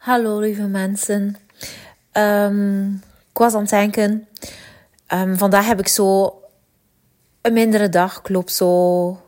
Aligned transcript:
Hallo 0.00 0.38
lieve 0.38 0.66
mensen. 0.66 1.36
Um, 2.12 2.94
ik 3.30 3.38
was 3.38 3.54
aan 3.54 3.60
het 3.60 3.70
denken. 3.70 4.28
Um, 5.14 5.38
vandaag 5.38 5.66
heb 5.66 5.78
ik 5.78 5.88
zo 5.88 6.40
een 7.40 7.52
mindere 7.52 7.88
dag. 7.88 8.18
Ik 8.18 8.28
loop 8.28 8.48
zo 8.48 9.20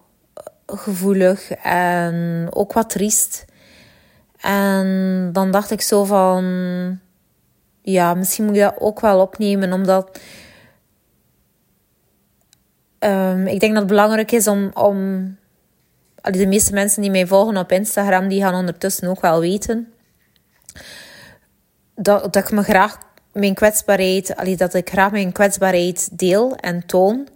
gevoelig 0.67 1.51
en 1.63 2.47
ook 2.51 2.73
wat 2.73 2.91
triest. 2.91 3.45
En 4.41 5.31
dan 5.33 5.51
dacht 5.51 5.71
ik 5.71 5.81
zo 5.81 6.05
van... 6.05 6.45
Ja, 7.83 8.15
misschien 8.15 8.45
moet 8.45 8.55
je 8.55 8.61
dat 8.61 8.79
ook 8.79 9.01
wel 9.01 9.21
opnemen. 9.21 9.73
Omdat... 9.73 10.21
Um, 12.99 13.47
ik 13.47 13.61
denk 13.61 13.73
dat 13.73 13.83
het 13.83 13.91
belangrijk 13.91 14.33
is 14.33 14.47
om... 14.47 14.71
om 14.75 14.97
de 16.23 16.47
meeste 16.47 16.73
mensen 16.73 17.03
die 17.03 17.11
mij 17.11 17.27
volgen 17.27 17.57
op 17.57 17.73
Instagram, 17.73 18.29
die 18.29 18.43
gaan 18.43 18.55
ondertussen 18.55 19.09
ook 19.09 19.21
wel 19.21 19.41
weten 19.41 19.93
dat, 21.95 22.33
dat 22.33 22.37
ik 22.37 22.51
me 22.51 22.63
graag 22.63 22.99
mijn 23.33 23.55
kwetsbaarheid, 23.55 24.37
allee, 24.37 24.57
dat 24.57 24.75
ik 24.75 24.91
graag 24.91 25.11
mijn 25.11 25.33
kwetsbaarheid 25.33 26.19
deel 26.19 26.57
en 26.57 26.87
toon. 26.87 27.29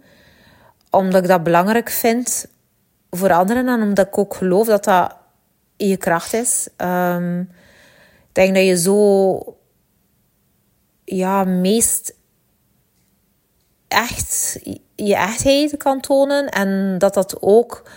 Omdat 0.89 1.21
ik 1.21 1.27
dat 1.27 1.43
belangrijk 1.43 1.89
vind 1.89 2.47
voor 3.09 3.33
anderen 3.33 3.67
en 3.67 3.81
omdat 3.81 4.07
ik 4.07 4.17
ook 4.17 4.35
geloof 4.35 4.67
dat 4.67 4.83
dat 4.83 5.15
je 5.77 5.97
kracht 5.97 6.33
is. 6.33 6.67
Um, 6.77 7.39
ik 8.27 8.33
denk 8.43 8.55
dat 8.55 8.65
je 8.65 8.77
zo 8.77 9.57
ja, 11.03 11.43
meest 11.43 12.15
echt 13.87 14.59
je 14.95 15.15
echtheid 15.15 15.77
kan 15.77 16.01
tonen 16.01 16.49
en 16.49 16.97
dat 16.97 17.13
dat 17.13 17.41
ook 17.41 17.89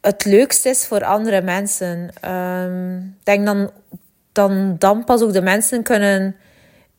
het 0.00 0.24
leukste 0.24 0.68
is 0.68 0.86
voor 0.86 1.04
andere 1.04 1.42
mensen. 1.42 2.30
Um, 2.30 3.18
denk 3.22 3.46
dan 3.46 3.70
dan, 4.34 4.76
dan 4.78 5.04
pas 5.04 5.22
ook 5.22 5.32
de 5.32 5.42
mensen 5.42 5.82
kunnen 5.82 6.36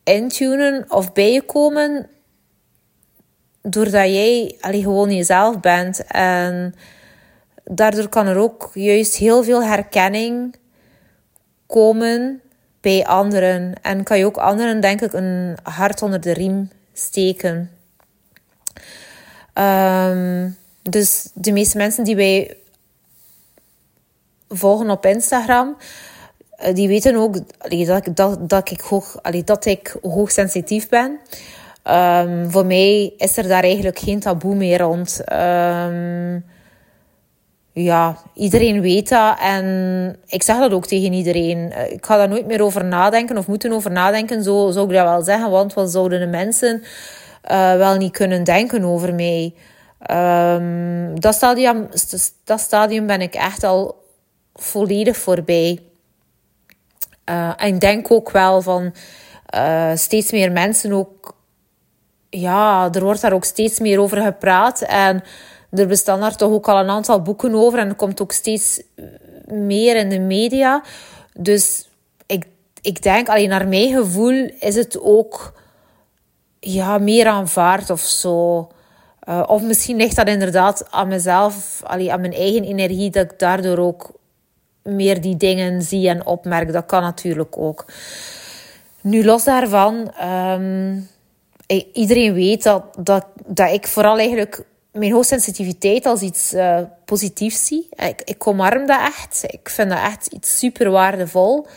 intunen 0.04 0.86
of 0.90 1.14
bij 1.14 1.32
je 1.32 1.42
komen 1.42 2.10
doordat 3.62 4.06
jij 4.06 4.58
allee, 4.60 4.82
gewoon 4.82 5.16
jezelf 5.16 5.60
bent. 5.60 6.06
En 6.08 6.76
daardoor 7.64 8.10
kan 8.10 8.28
er 8.28 8.38
ook 8.38 8.72
juist 8.74 9.16
heel 9.16 9.44
veel 9.44 9.64
herkenning 9.64 10.56
komen 11.68 12.42
bij 12.82 13.06
anderen. 13.06 13.74
En 13.82 14.04
kan 14.04 14.18
je 14.18 14.26
ook 14.26 14.38
anderen, 14.38 14.82
denk 14.82 15.02
ik, 15.02 15.14
een 15.14 15.58
hart 15.64 16.02
onder 16.02 16.22
de 16.22 16.34
riem 16.34 16.70
steken. 16.94 17.72
Um, 19.54 20.58
dus 20.82 21.30
de 21.34 21.52
meeste 21.52 21.78
mensen 21.78 22.04
die 22.04 22.16
wij 22.16 22.58
volgen 24.50 24.90
op 24.90 25.06
Instagram, 25.06 25.78
die 26.74 26.88
weten 26.88 27.16
ook 27.16 27.38
dat, 27.86 28.10
dat, 28.14 28.50
dat, 28.50 28.72
ik 28.72 28.82
hoog, 28.82 29.22
dat 29.46 29.66
ik 29.66 29.98
hoogsensitief 30.02 30.90
ben. 30.90 31.20
Um, 31.88 32.52
voor 32.52 32.66
mij 32.66 33.14
is 33.18 33.38
er 33.38 33.48
daar 33.48 33.64
eigenlijk 33.64 34.00
geen 34.00 34.20
taboe 34.20 34.56
meer 34.56 34.80
rond. 34.80 35.22
Um, 35.34 36.46
ja, 37.72 38.18
iedereen 38.34 38.82
weet 38.82 39.10
dat 39.10 39.40
en 39.40 40.16
ik 40.28 40.44
zeg 40.44 40.58
dat 40.58 40.72
ook 40.72 40.86
tegen 40.86 41.14
iedereen. 41.14 41.72
Eh, 41.72 41.92
ik 41.92 42.06
ga 42.06 42.18
daar 42.18 42.30
nooit 42.30 42.46
meer 42.46 42.62
over 42.62 42.86
nadenken 42.86 43.38
of 43.38 43.48
moeten 43.48 43.72
over 43.72 43.92
nadenken, 43.92 44.44
zo 44.44 44.72
zou 44.72 44.88
ik 44.88 44.96
dat 44.96 45.04
wel 45.04 45.22
zeggen, 45.22 45.50
want 45.50 45.74
wat 45.74 45.92
zouden 45.92 46.20
de 46.20 46.28
mensen 46.28 46.84
uh, 47.52 47.76
wel 47.76 47.96
niet 47.96 48.12
kunnen 48.12 48.44
denken 48.44 48.84
over 48.84 49.14
mij? 49.14 49.54
Um, 50.12 51.20
dat, 51.20 51.36
stadium, 51.36 51.88
dat 52.44 52.60
stadium 52.60 53.08
ben 53.08 53.22
ik 53.22 53.34
echt 53.34 53.64
al 53.64 53.96
volledig 54.54 55.18
voorbij. 55.18 55.80
Uh, 57.30 57.54
en 57.58 57.74
ik 57.74 57.80
denk 57.80 58.12
ook 58.12 58.32
wel 58.32 58.62
van 58.62 58.94
uh, 59.56 59.92
steeds 59.96 60.32
meer 60.32 60.52
mensen 60.52 60.92
ook. 60.92 61.36
Ja, 62.30 62.90
er 62.92 63.04
wordt 63.04 63.22
daar 63.22 63.34
ook 63.34 63.46
steeds 63.46 63.80
meer 63.80 64.00
over 64.00 64.22
gepraat. 64.22 64.82
En 64.82 65.24
er 65.72 65.88
bestaan 65.88 66.20
daar 66.20 66.36
toch 66.36 66.52
ook 66.52 66.68
al 66.68 66.80
een 66.80 66.90
aantal 66.90 67.22
boeken 67.22 67.56
over. 67.56 67.80
En 67.80 67.90
er 67.90 67.96
komt 67.96 68.22
ook 68.22 68.32
steeds 68.32 68.82
meer 69.46 69.96
in 69.96 70.10
de 70.10 70.20
media. 70.20 70.84
Dus 71.34 71.90
ik, 72.26 72.46
ik 72.82 73.02
denk, 73.02 73.30
alleen 73.30 73.50
naar 73.50 73.68
mijn 73.68 73.94
gevoel, 73.94 74.50
is 74.60 74.76
het 74.76 75.00
ook 75.02 75.54
ja, 76.60 76.98
meer 76.98 77.28
aanvaard 77.28 77.90
of 77.90 78.02
zo. 78.02 78.68
Uh, 79.30 79.44
of 79.48 79.62
misschien 79.62 79.98
ligt 79.98 80.16
dat 80.16 80.28
inderdaad 80.28 80.88
aan 80.92 81.08
mezelf, 81.08 81.82
allee, 81.84 82.12
aan 82.12 82.22
mijn 82.22 82.34
eigen 82.34 82.64
energie, 82.64 83.10
dat 83.10 83.32
ik 83.32 83.40
daardoor 83.40 83.78
ook 83.78 84.12
meer 84.86 85.22
die 85.22 85.38
dingen 85.38 85.82
zie 85.82 86.10
en 86.10 86.26
opmerk. 86.26 86.74
Dat 86.74 86.86
kan 86.86 87.02
natuurlijk 87.02 87.58
ook. 87.58 87.86
Nu, 89.02 89.26
los 89.26 89.44
daarvan, 89.44 90.14
um, 90.24 91.08
iedereen 91.94 92.34
weet 92.34 92.64
dat, 92.64 92.84
dat, 93.00 93.26
dat 93.46 93.72
ik 93.72 93.88
vooral 93.88 94.18
eigenlijk 94.18 94.66
mijn 94.92 95.12
hoogsensitiviteit 95.12 96.06
als 96.06 96.22
iets 96.22 96.54
uh, 96.54 96.80
positiefs 97.06 97.66
zie. 97.66 97.88
Ik, 97.96 98.22
ik 98.24 98.48
omarm 98.48 98.86
dat 98.86 99.00
echt. 99.00 99.44
Ik 99.48 99.70
vind 99.70 99.90
dat 99.90 100.00
echt 100.00 100.28
iets 100.28 100.60
super 100.60 100.90
waardevol. 100.90 101.68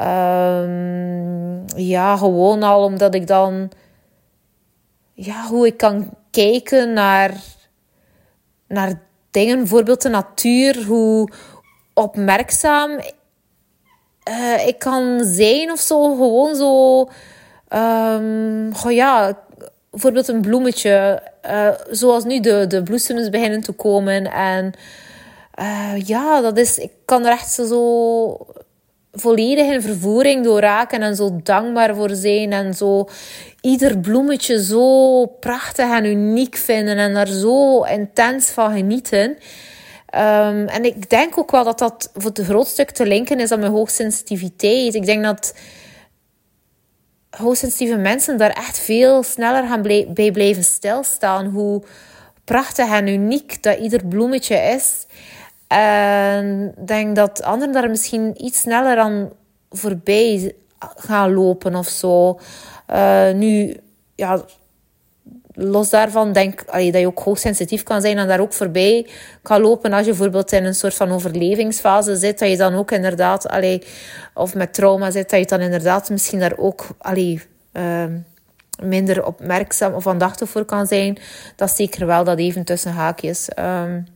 Um, 0.00 1.64
ja, 1.76 2.16
gewoon 2.16 2.62
al 2.62 2.84
omdat 2.84 3.14
ik 3.14 3.26
dan... 3.26 3.70
Ja, 5.12 5.46
hoe 5.46 5.66
ik 5.66 5.76
kan 5.76 6.10
kijken 6.30 6.92
naar, 6.92 7.34
naar 8.68 9.00
dingen, 9.30 9.58
bijvoorbeeld 9.58 10.02
de 10.02 10.08
natuur, 10.08 10.84
hoe, 10.84 11.28
opmerkzaam 11.94 12.98
uh, 14.28 14.66
ik 14.66 14.78
kan 14.78 15.24
zijn 15.24 15.70
of 15.70 15.80
zo. 15.80 16.14
Gewoon 16.14 16.56
zo. 16.56 17.00
Um, 17.78 18.90
ja, 18.90 19.38
bijvoorbeeld 19.90 20.28
een 20.28 20.40
bloemetje. 20.40 21.22
Uh, 21.46 21.68
zoals 21.90 22.24
nu 22.24 22.40
de, 22.40 22.66
de 22.66 22.82
bloesems 22.82 23.28
beginnen 23.28 23.60
te 23.60 23.72
komen. 23.72 24.32
En 24.32 24.72
uh, 25.60 26.06
ja, 26.06 26.40
dat 26.40 26.58
is. 26.58 26.78
Ik 26.78 26.92
kan 27.04 27.26
er 27.26 27.32
echt 27.32 27.52
zo 27.52 28.46
volledig 29.12 29.66
in 29.66 29.82
vervoering 29.82 30.44
door 30.44 30.60
raken 30.60 31.02
en 31.02 31.16
zo 31.16 31.40
dankbaar 31.42 31.94
voor 31.94 32.10
zijn 32.10 32.52
en 32.52 32.74
zo 32.74 33.08
ieder 33.60 33.98
bloemetje 33.98 34.64
zo 34.64 35.26
prachtig 35.26 35.90
en 35.90 36.04
uniek 36.04 36.56
vinden 36.56 36.96
en 36.96 37.14
daar 37.14 37.26
zo 37.26 37.82
intens 37.82 38.50
van 38.50 38.72
genieten. 38.72 39.36
Um, 40.14 40.68
en 40.68 40.84
ik 40.84 41.10
denk 41.10 41.38
ook 41.38 41.50
wel 41.50 41.64
dat 41.64 41.78
dat 41.78 42.10
voor 42.14 42.30
het 42.34 42.44
groot 42.44 42.66
stuk 42.66 42.90
te 42.90 43.06
linken 43.06 43.40
is 43.40 43.50
aan 43.50 43.58
mijn 43.58 43.72
hoogsensitiviteit. 43.72 44.94
Ik 44.94 45.04
denk 45.04 45.22
dat 45.24 45.54
hoogsensitieve 47.30 47.96
mensen 47.96 48.38
daar 48.38 48.50
echt 48.50 48.78
veel 48.78 49.22
sneller 49.22 49.66
gaan 49.66 49.82
bij 49.82 50.30
blijven 50.32 50.64
stilstaan. 50.64 51.46
Hoe 51.46 51.82
prachtig 52.44 52.90
en 52.90 53.06
uniek 53.06 53.62
dat 53.62 53.78
ieder 53.78 54.06
bloemetje 54.06 54.56
is. 54.56 55.06
En 55.66 56.74
ik 56.78 56.86
denk 56.86 57.16
dat 57.16 57.42
anderen 57.42 57.74
daar 57.74 57.90
misschien 57.90 58.44
iets 58.44 58.60
sneller 58.60 58.98
aan 58.98 59.30
voorbij 59.70 60.54
gaan 60.78 61.32
lopen 61.34 61.74
of 61.74 61.88
zo. 61.88 62.40
Uh, 62.90 63.32
nu, 63.32 63.76
ja, 64.14 64.44
los 65.54 65.90
daarvan 65.90 66.32
denk 66.32 66.64
allee, 66.66 66.92
dat 66.92 67.00
je 67.00 67.06
ook 67.06 67.18
hoogsensitief 67.18 67.82
kan 67.82 68.00
zijn 68.00 68.18
en 68.18 68.28
daar 68.28 68.40
ook 68.40 68.52
voorbij 68.52 69.08
kan 69.42 69.60
lopen. 69.60 69.92
Als 69.92 70.04
je 70.04 70.10
bijvoorbeeld 70.10 70.52
in 70.52 70.64
een 70.64 70.74
soort 70.74 70.94
van 70.94 71.10
overlevingsfase 71.10 72.16
zit, 72.16 72.38
dat 72.38 72.48
je 72.48 72.56
dan 72.56 72.74
ook 72.74 72.90
inderdaad, 72.90 73.48
allee, 73.48 73.82
of 74.34 74.54
met 74.54 74.74
trauma 74.74 75.10
zit, 75.10 75.30
dat 75.30 75.40
je 75.40 75.46
dan 75.46 75.60
inderdaad 75.60 76.10
misschien 76.10 76.40
daar 76.40 76.56
ook 76.56 76.86
allee, 76.98 77.42
uh, 77.72 78.04
minder 78.82 79.24
opmerkzaam 79.24 79.92
of 79.92 80.06
aandachtig 80.06 80.48
voor 80.48 80.64
kan 80.64 80.86
zijn. 80.86 81.18
Dat 81.56 81.68
is 81.68 81.76
zeker 81.76 82.06
wel 82.06 82.24
dat 82.24 82.38
even 82.38 82.64
tussen 82.64 82.92
haakjes. 82.92 83.48
Um, 83.58 84.06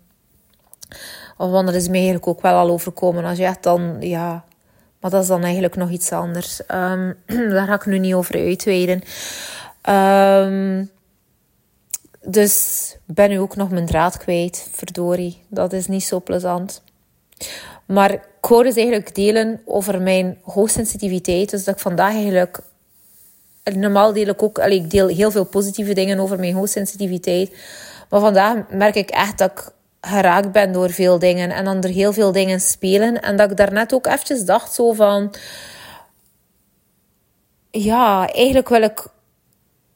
of 1.36 1.50
want 1.50 1.68
er 1.68 1.74
is 1.74 1.86
mij 1.86 1.96
eigenlijk 1.96 2.26
ook 2.26 2.40
wel 2.40 2.54
al 2.54 2.70
overkomen. 2.70 3.24
Als 3.24 3.38
je 3.38 3.44
echt 3.44 3.62
dan, 3.62 3.96
ja... 4.00 4.44
Maar 5.00 5.10
dat 5.10 5.22
is 5.22 5.28
dan 5.28 5.42
eigenlijk 5.42 5.76
nog 5.76 5.90
iets 5.90 6.12
anders. 6.12 6.60
Um, 6.74 7.16
daar 7.50 7.66
ga 7.66 7.74
ik 7.74 7.86
nu 7.86 7.98
niet 7.98 8.14
over 8.14 8.34
uitweiden. 8.34 9.02
Um, 9.88 10.90
dus 12.26 12.96
ben 13.04 13.30
nu 13.30 13.40
ook 13.40 13.56
nog 13.56 13.70
mijn 13.70 13.86
draad 13.86 14.16
kwijt. 14.16 14.68
Verdorie, 14.72 15.42
dat 15.48 15.72
is 15.72 15.86
niet 15.86 16.04
zo 16.04 16.20
plezant. 16.20 16.82
Maar 17.86 18.12
ik 18.12 18.22
wou 18.40 18.62
dus 18.62 18.76
eigenlijk 18.76 19.14
delen 19.14 19.60
over 19.64 20.02
mijn 20.02 20.38
hoogsensitiviteit. 20.42 21.50
Dus 21.50 21.64
dat 21.64 21.74
ik 21.74 21.80
vandaag 21.80 22.12
eigenlijk... 22.12 22.60
Normaal 23.74 24.12
deel 24.12 24.26
ik 24.26 24.42
ook... 24.42 24.58
ik 24.58 24.90
deel 24.90 25.06
heel 25.06 25.30
veel 25.30 25.44
positieve 25.44 25.92
dingen 25.92 26.18
over 26.18 26.38
mijn 26.38 26.54
hoogsensitiviteit. 26.54 27.56
Maar 28.10 28.20
vandaag 28.20 28.68
merk 28.70 28.94
ik 28.94 29.10
echt 29.10 29.38
dat 29.38 29.50
ik 29.50 29.70
geraakt 30.00 30.52
ben 30.52 30.72
door 30.72 30.90
veel 30.90 31.18
dingen. 31.18 31.50
En 31.50 31.64
dan 31.64 31.82
er 31.82 31.90
heel 31.90 32.12
veel 32.12 32.32
dingen 32.32 32.60
spelen. 32.60 33.22
En 33.22 33.36
dat 33.36 33.50
ik 33.50 33.56
daarnet 33.56 33.94
ook 33.94 34.06
eventjes 34.06 34.44
dacht 34.44 34.74
zo 34.74 34.92
van... 34.92 35.34
Ja, 37.70 38.28
eigenlijk 38.32 38.68
wil 38.68 38.82
ik 38.82 39.06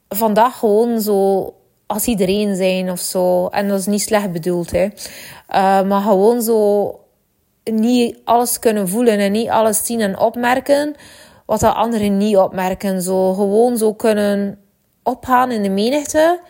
vandaag 0.09 0.59
gewoon 0.59 1.00
zo 1.00 1.55
als 1.90 2.06
iedereen 2.06 2.56
zijn 2.56 2.90
of 2.90 3.00
zo. 3.00 3.46
En 3.46 3.69
dat 3.69 3.78
is 3.78 3.87
niet 3.87 4.00
slecht 4.00 4.32
bedoeld, 4.32 4.70
hè. 4.70 4.84
Uh, 4.84 5.82
maar 5.82 6.00
gewoon 6.00 6.42
zo 6.42 7.00
niet 7.64 8.19
alles 8.25 8.58
kunnen 8.58 8.88
voelen 8.88 9.19
en 9.19 9.32
niet 9.32 9.48
alles 9.48 9.87
zien 9.87 10.00
en 10.00 10.19
opmerken 10.19 10.94
wat 11.46 11.60
de 11.60 11.72
anderen 11.72 12.16
niet 12.16 12.37
opmerken. 12.37 13.02
Zo 13.02 13.34
gewoon 13.34 13.76
zo 13.76 13.94
kunnen 13.94 14.58
opgaan 15.02 15.50
in 15.50 15.62
de 15.62 15.69
menigte. 15.69 16.40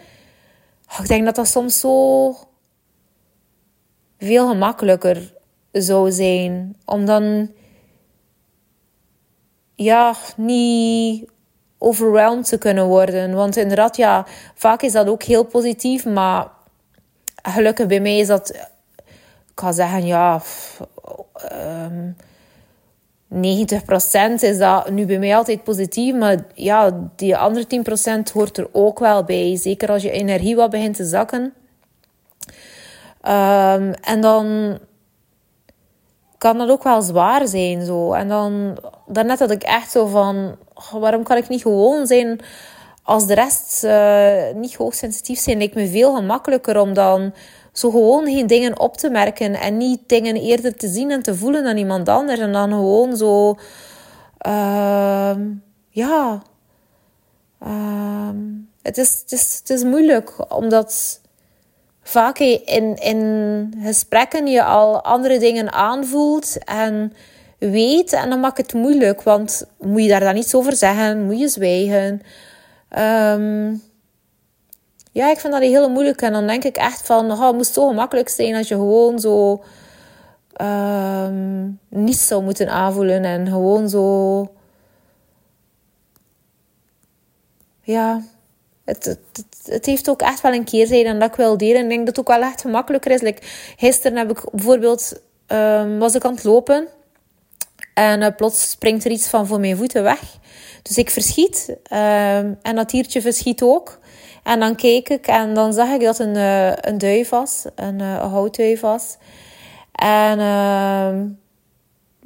Ik 0.99 1.09
denk 1.09 1.25
dat 1.25 1.35
dat 1.35 1.49
soms 1.49 1.81
zo 1.81 2.35
veel 4.19 4.49
gemakkelijker 4.49 5.35
zou 5.73 6.13
zijn. 6.13 6.77
Om 6.85 7.05
dan 7.05 7.51
ja, 9.75 10.15
niet 10.37 11.31
overwhelmed 11.83 12.49
te 12.49 12.59
kunnen 12.59 12.87
worden. 12.87 13.35
Want 13.35 13.57
inderdaad, 13.57 13.97
ja, 13.97 14.27
vaak 14.55 14.83
is 14.83 14.93
dat 14.93 15.09
ook 15.09 15.23
heel 15.23 15.45
positief, 15.45 16.07
maar 16.07 16.49
gelukkig 17.43 17.87
bij 17.87 18.01
mij 18.01 18.19
is 18.19 18.27
dat, 18.27 18.51
ik 19.53 19.61
ga 19.61 19.73
zeggen, 19.73 20.07
ja, 20.07 20.43
um, 21.43 21.47
ehm, 21.49 22.13
90% 23.29 24.43
is 24.43 24.59
dat 24.59 24.91
nu 24.91 25.07
bij 25.07 25.19
mij 25.19 25.37
altijd 25.37 25.65
positief, 25.65 26.15
maar 26.15 26.39
ja, 26.55 27.09
die 27.17 27.37
andere 27.37 27.67
10% 27.67 28.33
hoort 28.33 28.59
er 28.59 28.69
ook 28.73 28.99
wel 28.99 29.25
bij. 29.25 29.57
Zeker 29.57 29.91
als 29.91 30.03
je 30.03 30.11
energie 30.11 30.57
wat 30.57 30.71
begint 30.71 30.97
te 30.97 31.05
zakken. 31.05 31.53
Um, 33.23 33.93
en 33.93 34.21
dan 34.21 34.79
kan 36.41 36.59
dat 36.59 36.69
ook 36.69 36.83
wel 36.83 37.03
zwaar 37.03 37.49
zijn. 37.49 37.85
Zo. 37.85 38.13
En 38.13 38.29
dan, 38.29 38.79
daarnet 39.07 39.39
had 39.39 39.51
ik 39.51 39.63
echt 39.63 39.91
zo 39.91 40.07
van, 40.07 40.57
waarom 40.93 41.23
kan 41.23 41.37
ik 41.37 41.49
niet 41.49 41.63
gewoon 41.63 42.07
zijn 42.07 42.41
als 43.03 43.27
de 43.27 43.35
rest 43.35 43.85
uh, 43.85 44.55
niet 44.55 44.75
hoogsensitief 44.75 45.39
zijn? 45.39 45.59
Lijkt 45.59 45.75
me 45.75 45.89
veel 45.89 46.15
gemakkelijker 46.15 46.81
om 46.81 46.95
dan 46.95 47.35
zo 47.73 47.91
gewoon 47.91 48.25
geen 48.25 48.47
dingen 48.47 48.81
op 48.81 48.97
te 48.97 49.11
merken 49.11 49.55
en 49.55 49.77
niet 49.77 50.01
dingen 50.07 50.37
eerder 50.37 50.77
te 50.77 50.89
zien 50.89 51.11
en 51.11 51.23
te 51.23 51.35
voelen 51.35 51.65
dan 51.65 51.77
iemand 51.77 52.09
anders. 52.09 52.41
En 52.41 52.53
dan 52.53 52.71
gewoon 52.71 53.17
zo, 53.17 53.55
uh, 54.47 55.37
ja, 55.89 56.43
uh, 57.67 58.29
het, 58.83 58.99
is, 58.99 59.21
het, 59.21 59.33
is, 59.33 59.59
het 59.59 59.71
is 59.71 59.85
moeilijk 59.85 60.53
omdat 60.55 61.20
vaak 62.03 62.39
in, 62.39 62.97
in 62.97 63.75
gesprekken 63.83 64.47
je 64.47 64.63
al 64.63 65.03
andere 65.03 65.39
dingen 65.39 65.73
aanvoelt 65.73 66.65
en 66.65 67.13
weet. 67.59 68.13
En 68.13 68.31
dan 68.31 68.41
maakt 68.41 68.57
het 68.57 68.73
moeilijk, 68.73 69.23
want 69.23 69.67
moet 69.79 70.03
je 70.03 70.09
daar 70.09 70.21
dan 70.21 70.37
iets 70.37 70.55
over 70.55 70.77
zeggen? 70.77 71.25
Moet 71.25 71.41
je 71.41 71.49
zwijgen? 71.49 72.23
Ehm, 72.89 73.75
ja, 75.13 75.31
ik 75.31 75.39
vind 75.39 75.53
dat 75.53 75.63
heel 75.63 75.91
moeilijk. 75.91 76.23
En 76.23 76.33
dan 76.33 76.47
denk 76.47 76.65
ik 76.65 76.77
echt 76.77 77.07
van, 77.07 77.31
oh, 77.31 77.47
het 77.47 77.57
moest 77.57 77.73
zo 77.73 77.89
gemakkelijk 77.89 78.29
zijn 78.29 78.55
als 78.55 78.69
je 78.69 78.75
gewoon 78.75 79.19
zo 79.19 79.63
um, 80.61 81.79
niets 81.89 82.27
zou 82.27 82.43
moeten 82.43 82.69
aanvoelen. 82.69 83.25
En 83.25 83.47
gewoon 83.47 83.89
zo... 83.89 84.49
Ja, 87.83 88.23
het, 88.91 89.05
het, 89.05 89.45
het, 89.65 89.87
heeft 89.87 90.11
ook 90.11 90.21
echt 90.21 90.41
wel 90.41 90.53
een 90.53 90.65
keerzijde 90.65 91.09
en 91.09 91.19
dat 91.19 91.29
ik 91.29 91.35
wil 91.35 91.57
delen. 91.57 91.83
Ik 91.83 91.89
denk 91.89 92.07
dat 92.07 92.17
het 92.17 92.19
ook 92.19 92.37
wel 92.37 92.49
echt 92.49 92.61
gemakkelijker 92.61 93.11
is. 93.11 93.21
Like, 93.21 93.43
gisteren 93.77 94.19
heb 94.19 94.31
ik 94.31 94.45
bijvoorbeeld, 94.53 95.21
um, 95.47 95.99
was 95.99 96.15
ik 96.15 96.25
aan 96.25 96.35
het 96.35 96.45
lopen 96.45 96.89
en 97.95 98.21
uh, 98.21 98.29
plots 98.37 98.71
springt 98.71 99.05
er 99.05 99.11
iets 99.11 99.29
van 99.29 99.47
voor 99.47 99.61
mijn 99.61 99.77
voeten 99.77 100.03
weg. 100.03 100.21
Dus 100.83 100.99
ik 100.99 101.11
verschiet 101.11 101.69
um, 101.69 102.59
en 102.63 102.75
dat 102.75 102.91
diertje 102.91 103.21
verschiet 103.21 103.63
ook. 103.63 103.99
En 104.43 104.61
dan 104.61 104.75
keek 104.75 105.09
ik 105.09 105.27
en 105.27 105.55
dan 105.55 105.73
zag 105.73 105.89
ik 105.89 106.01
dat 106.01 106.19
een, 106.19 106.35
uh, 106.35 106.73
een 106.77 106.99
duif 106.99 107.29
was, 107.29 107.65
een, 107.75 107.99
uh, 107.99 108.33
houtduif 108.33 108.81
was. 108.81 109.17
En 109.93 110.39
uh, 110.39 111.21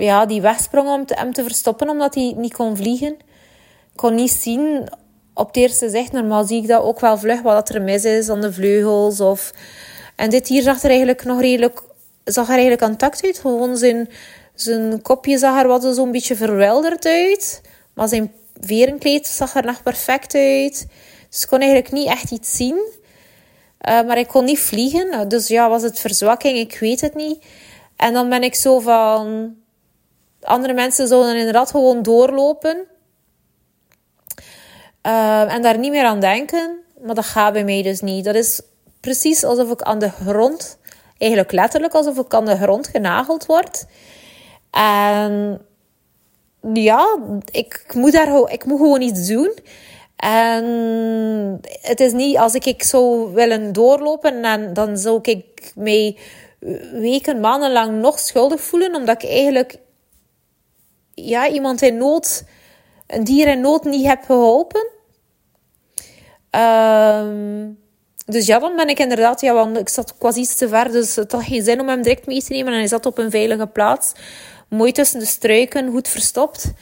ja, 0.07 0.27
die 0.27 0.41
wegsprong 0.41 0.89
om 0.89 1.07
te, 1.07 1.15
hem 1.15 1.33
te 1.33 1.43
verstoppen 1.43 1.89
omdat 1.89 2.15
hij 2.15 2.35
niet 2.37 2.55
kon 2.55 2.77
vliegen. 2.77 3.13
Ik 3.93 4.01
kon 4.01 4.15
niet 4.15 4.31
zien 4.31 4.89
op 5.35 5.47
het 5.47 5.57
eerste 5.57 5.91
zicht, 5.91 6.13
normaal 6.13 6.45
zie 6.45 6.63
ik 6.63 6.69
dat 6.69 6.83
ook 6.83 7.01
wel 7.01 7.19
vlug, 7.19 7.43
wat 7.43 7.69
er 7.69 7.83
mis 7.83 8.05
is 8.05 8.29
aan 8.29 8.41
de 8.41 8.53
vleugels. 8.53 9.21
Of... 9.21 9.53
En 10.17 10.31
dit 10.31 10.49
hier 10.49 10.63
zag 10.63 10.83
er 10.83 10.89
eigenlijk 10.89 11.25
nog 11.25 11.41
redelijk, 11.41 11.83
zag 12.25 12.45
er 12.45 12.53
eigenlijk 12.53 12.83
intact 12.83 13.25
uit. 13.25 13.39
Gewoon 13.39 13.77
zijn, 13.77 14.09
zijn 14.55 15.03
kopje 15.03 15.39
zag 15.39 15.61
er 15.61 15.69
wat 15.69 15.95
zo'n 15.95 16.13
beetje 16.13 16.37
verwilderd 16.37 17.07
uit. 17.07 17.63
Maar 17.95 18.09
zijn 18.09 18.33
verenkleed 18.61 19.27
zag 19.27 19.55
er 19.55 19.65
nog 19.65 19.83
perfect 19.83 20.35
uit. 20.35 20.87
Dus 21.31 21.43
ik 21.43 21.49
kon 21.49 21.59
eigenlijk 21.59 21.93
niet 21.93 22.09
echt 22.09 22.31
iets 22.31 22.57
zien. 22.57 22.75
Uh, 23.89 24.03
maar 24.03 24.19
ik 24.19 24.29
kon 24.29 24.45
niet 24.45 24.59
vliegen. 24.59 25.29
Dus 25.29 25.49
ja, 25.49 25.69
was 25.69 25.83
het 25.83 25.99
verzwakking? 26.01 26.59
Ik 26.59 26.79
weet 26.79 27.01
het 27.01 27.15
niet. 27.15 27.45
En 27.97 28.13
dan 28.13 28.29
ben 28.29 28.43
ik 28.43 28.55
zo 28.55 28.79
van... 28.81 29.55
Andere 30.43 30.73
mensen 30.73 31.09
zouden 31.09 31.37
inderdaad 31.37 31.71
gewoon 31.71 32.03
doorlopen. 32.03 32.87
Ehm, 35.05 35.49
en 35.49 35.63
daar 35.63 35.79
niet 35.79 35.91
meer 35.91 36.05
aan 36.05 36.21
denken. 36.21 36.79
Maar 37.01 37.15
dat 37.15 37.25
gaat 37.25 37.53
bij 37.53 37.65
mij 37.65 37.83
dus 37.83 38.01
niet. 38.01 38.25
Dat 38.25 38.35
is 38.35 38.61
precies 39.01 39.45
alsof 39.45 39.71
ik 39.71 39.83
aan 39.83 39.99
de 39.99 40.11
grond, 40.11 40.79
eigenlijk 41.19 41.53
letterlijk 41.53 41.95
alsof 41.95 42.19
ik 42.19 42.35
aan 42.35 42.45
de 42.45 42.57
grond 42.57 42.89
genageld 42.89 43.47
word. 43.47 43.87
En 44.71 45.61
ja, 46.73 47.19
ik 47.51 47.95
moet, 47.95 48.13
daar, 48.13 48.53
ik 48.53 48.65
moet 48.65 48.79
gewoon 48.79 49.01
iets 49.01 49.27
doen. 49.29 49.53
En 50.17 50.65
het 51.81 52.01
is 52.01 52.13
niet 52.13 52.39
als 52.39 52.55
ik, 52.55 52.65
ik 52.65 52.83
zou 52.83 53.33
willen 53.33 53.73
doorlopen 53.73 54.45
en 54.45 54.73
dan 54.73 54.99
zou 54.99 55.19
ik 55.23 55.73
mij 55.75 56.19
weken, 56.93 57.41
maanden 57.41 57.73
lang 57.73 58.01
nog 58.01 58.19
schuldig 58.19 58.61
voelen, 58.61 58.95
omdat 58.95 59.23
ik 59.23 59.29
eigenlijk 59.31 59.79
ja, 61.15 61.49
iemand 61.49 61.83
in 61.83 61.97
nood, 61.97 62.45
een 63.07 63.25
dier 63.25 63.49
in 63.49 63.61
nood 63.61 63.85
niet 63.85 64.07
heb 64.07 64.25
geholpen. 64.25 64.94
Um, 66.57 67.79
dus 68.27 68.47
ja, 68.47 68.59
dan 68.59 68.77
ben 68.77 68.89
ik 68.89 68.99
inderdaad, 68.99 69.41
ja, 69.41 69.53
want 69.53 69.79
ik 69.79 69.89
zat 69.89 70.15
quasi 70.19 70.41
iets 70.41 70.57
te 70.57 70.69
ver, 70.69 70.93
dus 70.93 71.17
het 71.17 71.33
had 71.33 71.43
geen 71.43 71.63
zin 71.63 71.81
om 71.81 71.89
hem 71.89 72.03
direct 72.03 72.27
mee 72.27 72.43
te 72.43 72.53
nemen. 72.53 72.73
En 72.73 72.79
hij 72.79 72.89
zat 72.89 73.07
op 73.07 73.19
een 73.19 73.31
veilige 73.31 73.67
plaats, 73.67 74.13
mooi 74.69 74.93
tussen 74.93 75.19
de 75.19 75.27
struiken, 75.27 75.91
goed 75.91 76.09
verstopt. 76.09 76.73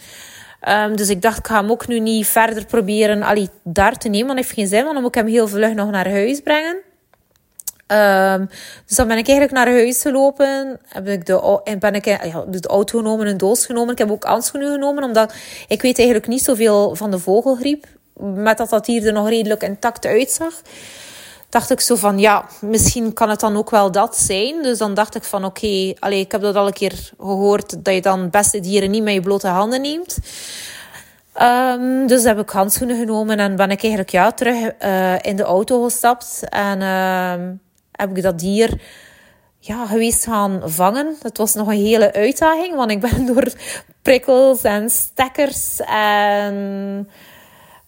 Um, 0.69 0.97
dus 0.97 1.09
ik 1.09 1.23
dacht, 1.23 1.39
ik 1.39 1.47
ga 1.47 1.61
hem 1.61 1.71
ook 1.71 1.87
nu 1.87 2.01
niet 2.01 2.27
verder 2.27 2.67
proberen 2.67 3.23
allee, 3.23 3.49
daar 3.63 3.99
te 3.99 4.09
nemen, 4.09 4.27
want 4.27 4.39
heeft 4.39 4.53
geen 4.53 4.67
zin, 4.67 4.83
want 4.83 4.93
dan 4.93 5.03
moet 5.03 5.17
ik 5.17 5.23
hem 5.23 5.33
heel 5.33 5.49
vlug 5.49 5.75
nog 5.75 5.91
naar 5.91 6.11
huis 6.11 6.41
brengen. 6.41 6.77
Um, 7.87 8.49
dus 8.87 8.97
dan 8.97 9.09
ben 9.09 9.19
ik 9.19 9.29
eigenlijk 9.29 9.57
naar 9.57 9.75
huis 9.75 10.01
gelopen. 10.01 10.81
Heb 10.89 11.09
ik 11.09 11.27
de, 11.27 11.61
en 11.65 11.79
ben 11.79 11.95
ik 11.95 12.05
ja, 12.05 12.45
de 12.49 12.69
auto 12.69 12.99
genomen, 12.99 13.27
een 13.27 13.37
doos 13.37 13.67
genomen. 13.67 13.93
Ik 13.93 13.99
heb 13.99 14.11
ook 14.11 14.25
handschoenen 14.25 14.73
genomen, 14.73 15.05
omdat 15.05 15.35
ik 15.69 15.83
weet 15.83 15.99
eigenlijk 15.99 16.29
niet 16.29 16.43
zoveel 16.43 16.97
van 16.97 17.11
de 17.11 17.19
vogelgriep 17.19 17.87
met 18.35 18.59
dat 18.59 18.71
dat 18.71 18.87
hier 18.87 19.07
er 19.07 19.12
nog 19.12 19.29
redelijk 19.29 19.62
intact 19.62 20.07
uitzag, 20.07 20.52
dacht 21.49 21.71
ik 21.71 21.81
zo 21.81 21.95
van, 21.95 22.19
ja, 22.19 22.45
misschien 22.61 23.12
kan 23.12 23.31
het 23.31 23.41
dan 23.41 23.57
ook 23.57 23.71
wel 23.71 23.91
dat 23.91 24.17
zijn. 24.17 24.62
Dus 24.62 24.79
dan 24.79 24.95
dacht 24.95 25.14
ik 25.14 25.25
van, 25.25 25.45
oké, 25.45 25.95
okay, 26.00 26.19
ik 26.21 26.33
heb 26.33 26.41
dat 26.41 26.57
al 26.57 26.67
een 26.67 26.73
keer 26.73 27.11
gehoord, 27.19 27.85
dat 27.85 27.95
je 27.95 28.02
dan 28.02 28.31
beste 28.31 28.61
dieren 28.61 28.91
niet 28.91 29.02
met 29.02 29.14
je 29.14 29.21
blote 29.21 29.49
handen 29.49 29.81
neemt. 29.81 30.19
Um, 31.41 32.07
dus 32.07 32.23
heb 32.23 32.38
ik 32.38 32.50
handschoenen 32.50 32.99
genomen 32.99 33.38
en 33.38 33.57
ben 33.57 33.71
ik 33.71 33.81
eigenlijk 33.81 34.11
ja, 34.11 34.33
terug 34.33 34.73
uh, 34.85 35.14
in 35.21 35.37
de 35.37 35.43
auto 35.43 35.83
gestapt. 35.83 36.43
En 36.49 36.81
uh, 36.81 37.49
heb 37.93 38.17
ik 38.17 38.23
dat 38.23 38.38
dier 38.38 38.81
ja, 39.59 39.87
geweest 39.87 40.25
gaan 40.25 40.61
vangen. 40.64 41.17
Het 41.23 41.38
was 41.38 41.55
nog 41.55 41.67
een 41.67 41.85
hele 41.85 42.12
uitdaging, 42.12 42.75
want 42.75 42.91
ik 42.91 43.00
ben 43.00 43.26
door 43.35 43.52
prikkels 44.02 44.62
en 44.62 44.91
stekkers 44.91 45.81
en 45.87 47.09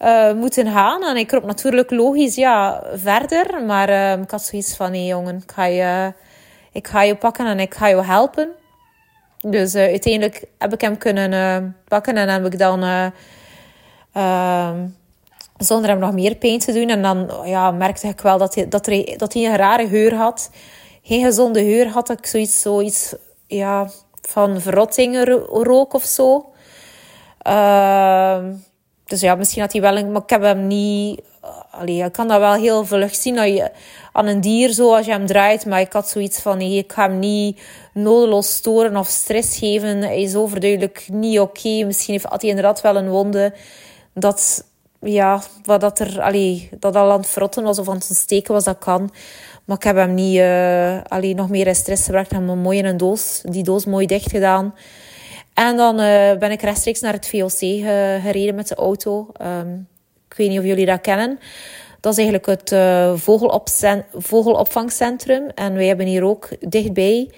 uh, 0.05 0.33
moeten 0.33 0.71
gaan. 0.71 1.03
En 1.03 1.17
ik 1.17 1.27
kroop 1.27 1.45
natuurlijk 1.45 1.91
logisch 1.91 2.35
ja, 2.35 2.83
verder. 2.93 3.63
Maar 3.63 3.89
uh, 3.89 4.21
ik 4.21 4.31
had 4.31 4.43
zoiets 4.43 4.75
van, 4.75 4.91
nee 4.91 5.05
jongen, 5.05 5.35
ik 5.35 5.51
ga, 5.51 5.65
je, 5.65 6.13
ik 6.71 6.87
ga 6.87 7.01
je 7.01 7.15
pakken 7.15 7.45
en 7.45 7.59
ik 7.59 7.73
ga 7.73 7.87
je 7.87 8.03
helpen. 8.03 8.49
Dus 9.41 9.75
uh, 9.75 9.81
uiteindelijk 9.81 10.45
heb 10.57 10.73
ik 10.73 10.81
hem 10.81 10.97
kunnen 10.97 11.75
pakken 11.87 12.17
en 12.17 12.29
heb 12.29 12.45
ik 12.45 12.59
dan... 12.59 13.11
Ehm, 14.13 14.85
zonder 15.57 15.89
hem 15.89 15.99
nog 15.99 16.13
meer 16.13 16.35
pijn 16.35 16.59
te 16.59 16.73
doen. 16.73 16.89
En 16.89 17.01
dan 17.01 17.31
ja, 17.45 17.71
merkte 17.71 18.07
ik 18.07 18.21
wel 18.21 18.37
dat 18.37 18.55
hij, 18.55 18.67
dat, 18.67 18.85
hij, 18.85 19.13
dat 19.17 19.33
hij 19.33 19.45
een 19.45 19.55
rare 19.55 19.87
geur 19.87 20.15
had. 20.15 20.49
Geen 21.03 21.23
gezonde 21.23 21.63
geur 21.63 21.87
had. 21.87 22.09
Ik 22.09 22.25
zoiets, 22.25 22.61
zoiets 22.61 23.15
ja, 23.47 23.89
van 24.21 24.61
verrotting 24.61 25.23
rook 25.49 25.93
of 25.93 26.03
zo. 26.03 26.53
Uh, 27.47 28.37
dus 29.05 29.21
ja, 29.21 29.35
misschien 29.35 29.61
had 29.61 29.71
hij 29.71 29.81
wel 29.81 29.97
een... 29.97 30.11
Maar 30.11 30.21
ik 30.21 30.29
heb 30.29 30.41
hem 30.41 30.67
niet... 30.67 31.21
Allee, 31.71 32.03
ik 32.03 32.11
kan 32.11 32.27
dat 32.27 32.39
wel 32.39 32.53
heel 32.53 32.85
vlug 32.85 33.15
zien 33.15 33.35
dat 33.35 33.47
je 33.47 33.71
aan 34.11 34.25
een 34.25 34.41
dier 34.41 34.69
zo 34.69 34.95
als 34.95 35.05
je 35.05 35.11
hem 35.11 35.25
draait. 35.25 35.65
Maar 35.65 35.79
ik 35.79 35.93
had 35.93 36.09
zoiets 36.09 36.39
van, 36.39 36.61
ik 36.61 36.93
ga 36.93 37.07
hem 37.07 37.19
niet 37.19 37.61
nodeloos 37.93 38.55
storen 38.55 38.97
of 38.97 39.07
stress 39.07 39.57
geven. 39.57 40.01
Hij 40.01 40.21
is 40.21 40.35
overduidelijk 40.35 41.07
niet 41.11 41.39
oké. 41.39 41.83
Misschien 41.85 42.13
heeft, 42.13 42.25
had 42.25 42.41
hij 42.41 42.49
inderdaad 42.49 42.81
wel 42.81 42.95
een 42.95 43.09
wonde. 43.09 43.53
Dat, 44.13 44.65
ja, 45.01 45.41
wat 45.63 45.81
dat 45.81 45.99
er, 45.99 46.21
allee, 46.21 46.69
dat 46.79 46.95
al 46.95 47.11
aan 47.11 47.19
het 47.19 47.29
verrotten 47.29 47.63
was 47.63 47.79
of 47.79 47.89
aan 47.89 47.95
het 47.95 48.03
steken 48.03 48.53
was, 48.53 48.63
dat 48.63 48.77
kan. 48.77 49.11
Maar 49.65 49.77
ik 49.77 49.83
heb 49.83 49.95
hem 49.95 50.13
niet 50.13 50.37
uh, 50.37 50.97
alleen 51.07 51.35
nog 51.35 51.49
meer 51.49 51.67
in 51.67 51.75
stress 51.75 52.05
gebracht. 52.05 52.31
Ik 52.31 52.37
hem 52.37 52.57
mooi 52.57 52.77
in 52.77 52.85
een 52.85 52.97
doos, 52.97 53.41
die 53.43 53.63
doos 53.63 53.85
mooi 53.85 54.05
dicht 54.05 54.31
gedaan. 54.31 54.73
En 55.55 55.77
dan 55.77 55.99
uh, 55.99 56.37
ben 56.37 56.51
ik 56.51 56.61
rechtstreeks 56.61 56.99
naar 56.99 57.13
het 57.13 57.27
VOC 57.27 57.57
gereden 58.21 58.55
met 58.55 58.67
de 58.67 58.75
auto. 58.75 59.31
Um, 59.41 59.87
ik 60.29 60.37
weet 60.37 60.49
niet 60.49 60.59
of 60.59 60.65
jullie 60.65 60.85
dat 60.85 61.01
kennen. 61.01 61.39
Dat 61.99 62.11
is 62.11 62.17
eigenlijk 62.17 62.47
het 62.47 62.71
uh, 62.71 63.13
vogelopvangcentrum. 64.17 65.49
En 65.55 65.73
wij 65.73 65.85
hebben 65.85 66.05
hier 66.05 66.23
ook 66.23 66.49
dichtbij 66.59 67.29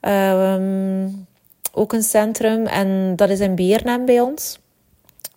um, 0.00 1.26
ook 1.72 1.92
een 1.92 2.02
centrum. 2.02 2.66
En 2.66 3.16
dat 3.16 3.28
is 3.28 3.40
in 3.40 3.54
Beernem 3.54 4.04
bij 4.04 4.20
ons. 4.20 4.58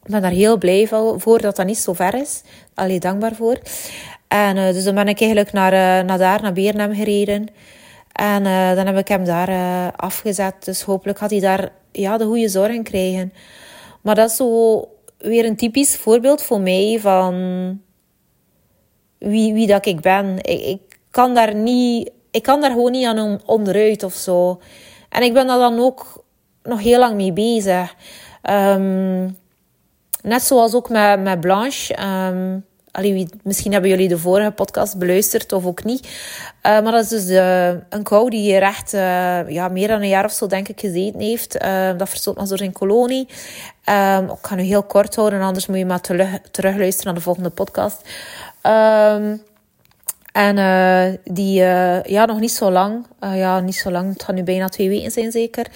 Ik 0.03 0.11
ben 0.11 0.21
daar 0.21 0.31
heel 0.31 0.57
blij 0.57 0.87
voor 1.17 1.41
dat 1.41 1.55
dat 1.55 1.65
niet 1.65 1.77
zo 1.77 1.93
ver 1.93 2.13
is. 2.13 2.41
Allee, 2.73 2.99
dankbaar 2.99 3.35
voor. 3.35 3.59
En 4.27 4.55
dus 4.55 4.83
dan 4.83 4.95
ben 4.95 5.07
ik 5.07 5.19
eigenlijk 5.19 5.51
naar, 5.51 6.05
naar 6.05 6.17
daar, 6.17 6.41
naar 6.41 6.53
Beernem 6.53 6.93
gereden. 6.93 7.47
En 8.11 8.43
dan 8.75 8.85
heb 8.85 8.97
ik 8.97 9.07
hem 9.07 9.25
daar 9.25 9.91
afgezet. 9.95 10.65
Dus 10.65 10.81
hopelijk 10.81 11.17
gaat 11.17 11.31
hij 11.31 11.39
daar 11.39 11.71
ja, 11.97 12.17
de 12.17 12.25
goede 12.25 12.49
zorg 12.49 12.81
krijgen. 12.81 13.33
Maar 14.01 14.15
dat 14.15 14.29
is 14.29 14.35
zo 14.35 14.79
weer 15.17 15.45
een 15.45 15.55
typisch 15.55 15.95
voorbeeld 15.95 16.41
voor 16.41 16.61
mij 16.61 16.97
van 16.99 17.35
wie, 19.17 19.53
wie 19.53 19.67
dat 19.67 19.85
ik 19.85 20.01
ben. 20.01 20.37
Ik, 20.37 20.61
ik, 20.61 20.99
kan 21.11 21.33
daar 21.33 21.55
niet, 21.55 22.11
ik 22.31 22.43
kan 22.43 22.61
daar 22.61 22.71
gewoon 22.71 22.91
niet 22.91 23.05
aan 23.05 23.41
onderuit 23.45 24.03
of 24.03 24.13
zo. 24.13 24.59
En 25.09 25.23
ik 25.23 25.33
ben 25.33 25.47
daar 25.47 25.59
dan 25.59 25.79
ook 25.79 26.23
nog 26.63 26.79
heel 26.79 26.99
lang 26.99 27.15
mee 27.15 27.33
bezig. 27.33 27.95
Um, 28.49 29.37
net 30.21 30.41
zoals 30.41 30.73
ook 30.73 30.89
met, 30.89 31.21
met 31.21 31.39
Blanche. 31.39 32.03
Um, 32.03 32.65
allee, 32.97 33.27
misschien 33.43 33.71
hebben 33.71 33.89
jullie 33.89 34.07
de 34.07 34.17
vorige 34.17 34.51
podcast 34.51 34.97
beluisterd 34.97 35.51
of 35.53 35.65
ook 35.65 35.83
niet. 35.83 36.05
Uh, 36.05 36.11
maar 36.61 36.91
dat 36.91 37.03
is 37.03 37.09
dus 37.09 37.25
de, 37.25 37.79
een 37.89 38.03
kou 38.03 38.29
die 38.29 38.39
hier 38.39 38.61
echt 38.61 38.93
uh, 38.93 39.49
ja, 39.49 39.67
meer 39.67 39.87
dan 39.87 40.01
een 40.01 40.07
jaar 40.07 40.25
of 40.25 40.31
zo, 40.31 40.47
denk 40.47 40.67
ik, 40.67 40.79
gezeten 40.79 41.19
heeft. 41.19 41.59
Dat 41.97 42.09
verstoot 42.09 42.35
maar 42.35 42.47
door 42.47 42.57
zijn 42.57 42.71
kolonie. 42.71 43.27
Um, 43.89 44.29
ik 44.29 44.37
ga 44.41 44.55
nu 44.55 44.63
heel 44.63 44.83
kort 44.83 45.15
houden, 45.15 45.41
anders 45.41 45.67
moet 45.67 45.77
je 45.77 45.85
maar 45.85 46.01
terug, 46.01 46.39
terugluisteren 46.51 47.05
naar 47.05 47.15
de 47.15 47.21
volgende 47.21 47.49
podcast. 47.49 48.01
Um, 48.63 49.41
en 50.31 51.19
die, 51.23 51.53
ja, 52.03 52.25
nog 52.25 52.39
niet 52.39 52.51
zo 52.51 52.71
lang, 52.71 53.05
ja, 53.19 53.59
niet 53.59 53.75
zo 53.75 53.91
lang, 53.91 54.13
het 54.13 54.23
gaat 54.23 54.35
nu 54.35 54.43
bijna 54.43 54.69
twee 54.69 54.89
weken 54.89 55.11
zijn 55.11 55.31
zeker, 55.31 55.67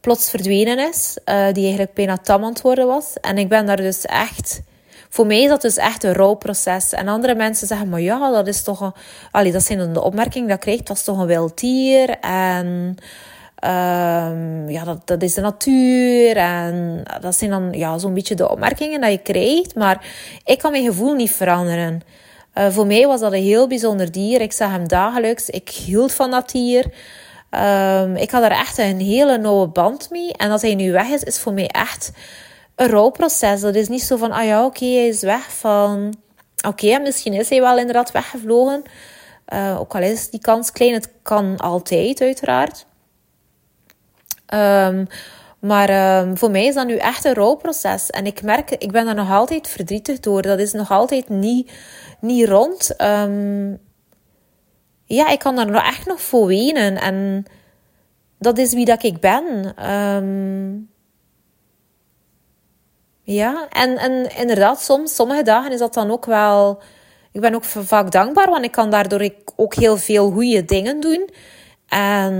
plots 0.00 0.30
verdwenen 0.30 0.78
is. 0.78 1.16
die 1.24 1.62
eigenlijk 1.62 1.94
bijna 1.94 2.16
tam 2.16 2.44
aan 2.44 2.52
het 2.52 2.60
worden 2.60 2.86
was. 2.86 3.16
En 3.20 3.38
ik 3.38 3.48
ben 3.48 3.66
daar 3.66 3.76
dus 3.76 4.04
echt, 4.04 4.60
voor 5.08 5.26
mij 5.26 5.42
is 5.42 5.48
dat 5.48 5.62
dus 5.62 5.76
echt 5.76 6.04
een 6.04 6.12
rouwproces. 6.12 6.92
En 6.92 7.08
andere 7.08 7.34
mensen 7.34 7.66
zeggen, 7.66 7.88
maar 7.88 8.00
ja, 8.00 8.30
dat 8.30 8.46
is 8.46 8.62
toch 8.62 8.80
een, 8.80 8.92
allee, 9.30 9.52
dat 9.52 9.62
zijn 9.62 9.78
dan 9.78 9.92
de 9.92 10.02
opmerkingen 10.02 10.48
dat 10.48 10.58
krijgt, 10.58 10.86
dat 10.86 10.96
is 10.96 11.04
toch 11.04 11.18
een 11.18 11.26
wild 11.26 11.58
dier. 11.58 12.18
En 12.20 12.96
um, 13.64 14.68
ja, 14.68 14.84
dat, 14.84 15.00
dat 15.04 15.22
is 15.22 15.34
de 15.34 15.40
natuur. 15.40 16.36
En 16.36 17.02
dat 17.20 17.34
zijn 17.34 17.50
dan 17.50 17.72
ja, 17.72 17.98
zo'n 17.98 18.14
beetje 18.14 18.34
de 18.34 18.50
opmerkingen 18.50 19.00
dat 19.00 19.10
je 19.10 19.18
krijgt. 19.18 19.74
Maar 19.74 20.06
ik 20.44 20.58
kan 20.58 20.70
mijn 20.70 20.84
gevoel 20.84 21.14
niet 21.14 21.30
veranderen. 21.30 22.00
Uh, 22.54 22.66
voor 22.70 22.86
mij 22.86 23.06
was 23.06 23.20
dat 23.20 23.32
een 23.32 23.42
heel 23.42 23.66
bijzonder 23.66 24.12
dier. 24.12 24.40
Ik 24.40 24.52
zag 24.52 24.70
hem 24.70 24.88
dagelijks. 24.88 25.50
Ik 25.50 25.68
hield 25.68 26.12
van 26.12 26.30
dat 26.30 26.50
dier. 26.50 26.84
Um, 27.50 28.16
ik 28.16 28.30
had 28.30 28.42
er 28.42 28.50
echt 28.50 28.78
een 28.78 29.00
hele 29.00 29.38
nauwe 29.38 29.66
band 29.66 30.10
mee. 30.10 30.32
En 30.32 30.50
als 30.50 30.62
hij 30.62 30.74
nu 30.74 30.92
weg 30.92 31.08
is, 31.08 31.22
is 31.22 31.38
voor 31.38 31.52
mij 31.52 31.66
echt 31.66 32.12
een 32.78 32.88
rouwproces. 32.88 33.60
Dat 33.60 33.74
is 33.74 33.88
niet 33.88 34.02
zo 34.02 34.16
van, 34.16 34.32
ah 34.32 34.44
ja, 34.44 34.64
oké, 34.64 34.84
hij 34.84 35.08
is 35.08 35.20
weg. 35.20 35.52
Van, 35.52 36.14
oké, 36.66 36.98
misschien 36.98 37.32
is 37.32 37.48
hij 37.48 37.60
wel 37.60 37.78
inderdaad 37.78 38.10
weggevlogen. 38.10 38.82
Uh, 39.52 39.80
ook 39.80 39.94
al 39.94 40.00
is 40.00 40.30
die 40.30 40.40
kans 40.40 40.72
klein, 40.72 40.92
het 40.92 41.12
kan 41.22 41.56
altijd, 41.56 42.20
uiteraard. 42.20 42.86
Um, 44.54 45.06
maar 45.58 46.20
um, 46.20 46.38
voor 46.38 46.50
mij 46.50 46.64
is 46.64 46.74
dat 46.74 46.86
nu 46.86 46.96
echt 46.96 47.24
een 47.24 47.34
rouwproces. 47.34 48.10
En 48.10 48.26
ik 48.26 48.42
merk, 48.42 48.70
ik 48.70 48.92
ben 48.92 49.04
daar 49.04 49.14
nog 49.14 49.30
altijd 49.30 49.68
verdrietig 49.68 50.20
door. 50.20 50.42
Dat 50.42 50.58
is 50.58 50.72
nog 50.72 50.90
altijd 50.90 51.28
niet, 51.28 51.72
niet 52.20 52.48
rond. 52.48 52.94
Um, 53.02 53.78
ja, 55.04 55.28
ik 55.28 55.38
kan 55.38 55.56
daar 55.56 55.70
nog 55.70 55.82
echt 55.82 56.06
nog 56.06 56.20
voor 56.20 56.46
wenen. 56.46 56.96
En 56.96 57.44
dat 58.38 58.58
is 58.58 58.72
wie 58.72 58.84
dat 58.84 59.02
ik 59.02 59.20
ben. 59.20 59.74
Ja, 63.34 63.66
en, 63.70 63.96
en 63.96 64.36
inderdaad, 64.36 64.82
soms, 64.82 65.14
sommige 65.14 65.42
dagen 65.42 65.72
is 65.72 65.78
dat 65.78 65.94
dan 65.94 66.10
ook 66.10 66.26
wel... 66.26 66.82
Ik 67.32 67.40
ben 67.40 67.54
ook 67.54 67.64
vaak 67.64 68.10
dankbaar, 68.10 68.50
want 68.50 68.64
ik 68.64 68.72
kan 68.72 68.90
daardoor 68.90 69.30
ook 69.56 69.74
heel 69.74 69.96
veel 69.96 70.30
goede 70.30 70.64
dingen 70.64 71.00
doen. 71.00 71.28
En 71.88 72.32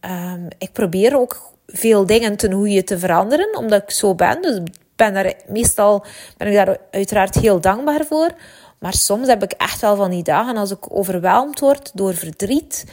um, 0.00 0.48
ik 0.58 0.72
probeer 0.72 1.18
ook 1.18 1.52
veel 1.66 2.06
dingen 2.06 2.36
ten 2.36 2.52
goede 2.52 2.84
te 2.84 2.98
veranderen, 2.98 3.56
omdat 3.56 3.82
ik 3.82 3.90
zo 3.90 4.14
ben. 4.14 4.42
Dus 4.42 4.60
ben 4.96 5.14
daar, 5.14 5.34
meestal 5.46 6.04
ben 6.36 6.48
ik 6.48 6.54
daar 6.54 6.76
uiteraard 6.90 7.34
heel 7.34 7.60
dankbaar 7.60 8.04
voor. 8.04 8.30
Maar 8.78 8.94
soms 8.94 9.26
heb 9.26 9.42
ik 9.42 9.52
echt 9.52 9.80
wel 9.80 9.96
van 9.96 10.10
die 10.10 10.22
dagen 10.22 10.56
als 10.56 10.70
ik 10.70 10.94
overweldigd 10.94 11.60
word 11.60 11.90
door 11.94 12.14
verdriet. 12.14 12.84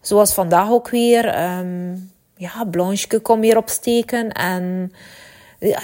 Zoals 0.00 0.34
vandaag 0.34 0.70
ook 0.70 0.88
weer. 0.88 1.42
Um, 1.58 2.10
ja, 2.36 2.64
Blanche 2.70 3.20
komt 3.20 3.40
weer 3.40 3.56
opsteken. 3.56 4.32
En 4.32 4.92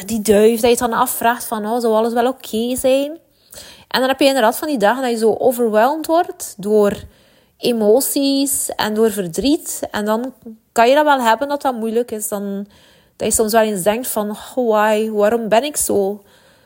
die 0.04 0.23
duif 0.23 0.61
dat 0.61 0.71
je 0.71 0.76
dan 0.76 0.93
afvraagt 0.93 1.45
van, 1.45 1.66
oh, 1.66 1.81
zou 1.81 1.95
alles 1.95 2.12
wel 2.12 2.26
oké 2.26 2.76
zijn? 2.76 3.19
En 3.88 4.00
dan 4.00 4.09
heb 4.09 4.21
je 4.21 4.26
inderdaad 4.26 4.57
van 4.57 4.69
die 4.69 4.78
dagen 4.78 5.02
dat 5.02 5.11
je 5.11 5.16
zo 5.16 5.35
overweldigd 5.38 6.07
wordt 6.07 6.54
door 6.57 7.02
emoties 7.57 8.69
en 8.76 8.95
door 8.95 9.11
verdriet. 9.11 9.81
En 9.90 10.04
dan 10.04 10.33
kan 10.73 10.88
je 10.88 10.95
dat 10.95 11.04
wel 11.04 11.21
hebben 11.21 11.49
dat 11.49 11.62
dat 11.62 11.75
moeilijk 11.75 12.11
is. 12.11 12.28
Dan, 12.28 12.66
dat 13.16 13.28
je 13.28 13.35
soms 13.35 13.52
wel 13.52 13.62
eens 13.62 13.83
denkt 13.83 14.07
van, 14.07 14.37
oh, 14.54 15.11
waarom 15.11 15.49
ben 15.49 15.64
ik 15.64 15.76
zo? 15.76 16.23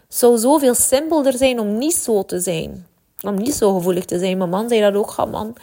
Het 0.07 0.17
zou 0.17 0.39
zoveel 0.39 0.75
simpelder 0.75 1.33
zijn 1.33 1.61
om 1.61 1.79
niet 1.79 1.95
zo 1.95 2.25
te 2.25 2.41
zijn. 2.41 2.87
Om 3.21 3.35
niet 3.35 3.55
zo 3.55 3.75
gevoelig 3.75 4.05
te 4.05 4.19
zijn. 4.19 4.39
Mijn 4.39 4.51
man 4.51 4.69
zei 4.69 4.81
dat 4.81 4.95
ook. 4.95 5.19
Oh 5.19 5.31
man, 5.31 5.57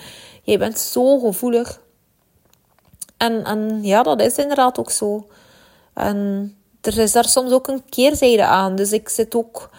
jij 0.44 0.58
bent 0.58 0.80
zo 0.80 1.20
gevoelig. 1.20 1.82
En, 3.18 3.44
en 3.44 3.84
ja, 3.84 4.04
dat 4.04 4.22
is 4.22 4.38
inderdaad 4.38 4.80
ook 4.80 4.92
zo. 4.92 5.28
En 5.94 6.55
er 6.88 6.98
is 6.98 7.12
daar 7.12 7.26
soms 7.26 7.52
ook 7.52 7.68
een 7.68 7.84
keerzijde 7.90 8.46
aan. 8.46 8.76
Dus 8.76 8.92
ik 8.92 9.10
zit 9.10 9.36
ook 9.36 9.70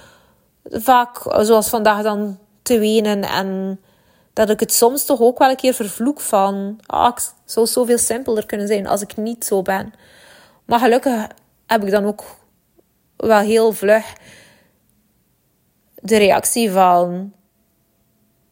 vaak, 0.70 1.18
zoals 1.40 1.68
vandaag 1.68 2.02
dan, 2.02 2.38
te 2.62 2.78
wenen. 2.78 3.22
En 3.22 3.80
dat 4.32 4.50
ik 4.50 4.60
het 4.60 4.72
soms 4.72 5.04
toch 5.04 5.20
ook 5.20 5.38
wel 5.38 5.50
een 5.50 5.56
keer 5.56 5.74
vervloek 5.74 6.20
van... 6.20 6.80
Ah, 6.86 7.12
ik 7.16 7.32
zou 7.44 7.66
zoveel 7.66 7.98
simpeler 7.98 8.46
kunnen 8.46 8.66
zijn 8.66 8.86
als 8.86 9.02
ik 9.02 9.16
niet 9.16 9.44
zo 9.44 9.62
ben. 9.62 9.92
Maar 10.64 10.78
gelukkig 10.78 11.26
heb 11.66 11.84
ik 11.84 11.90
dan 11.90 12.04
ook 12.04 12.24
wel 13.16 13.40
heel 13.40 13.72
vlug 13.72 14.12
de 15.94 16.16
reactie 16.16 16.70
van... 16.70 17.32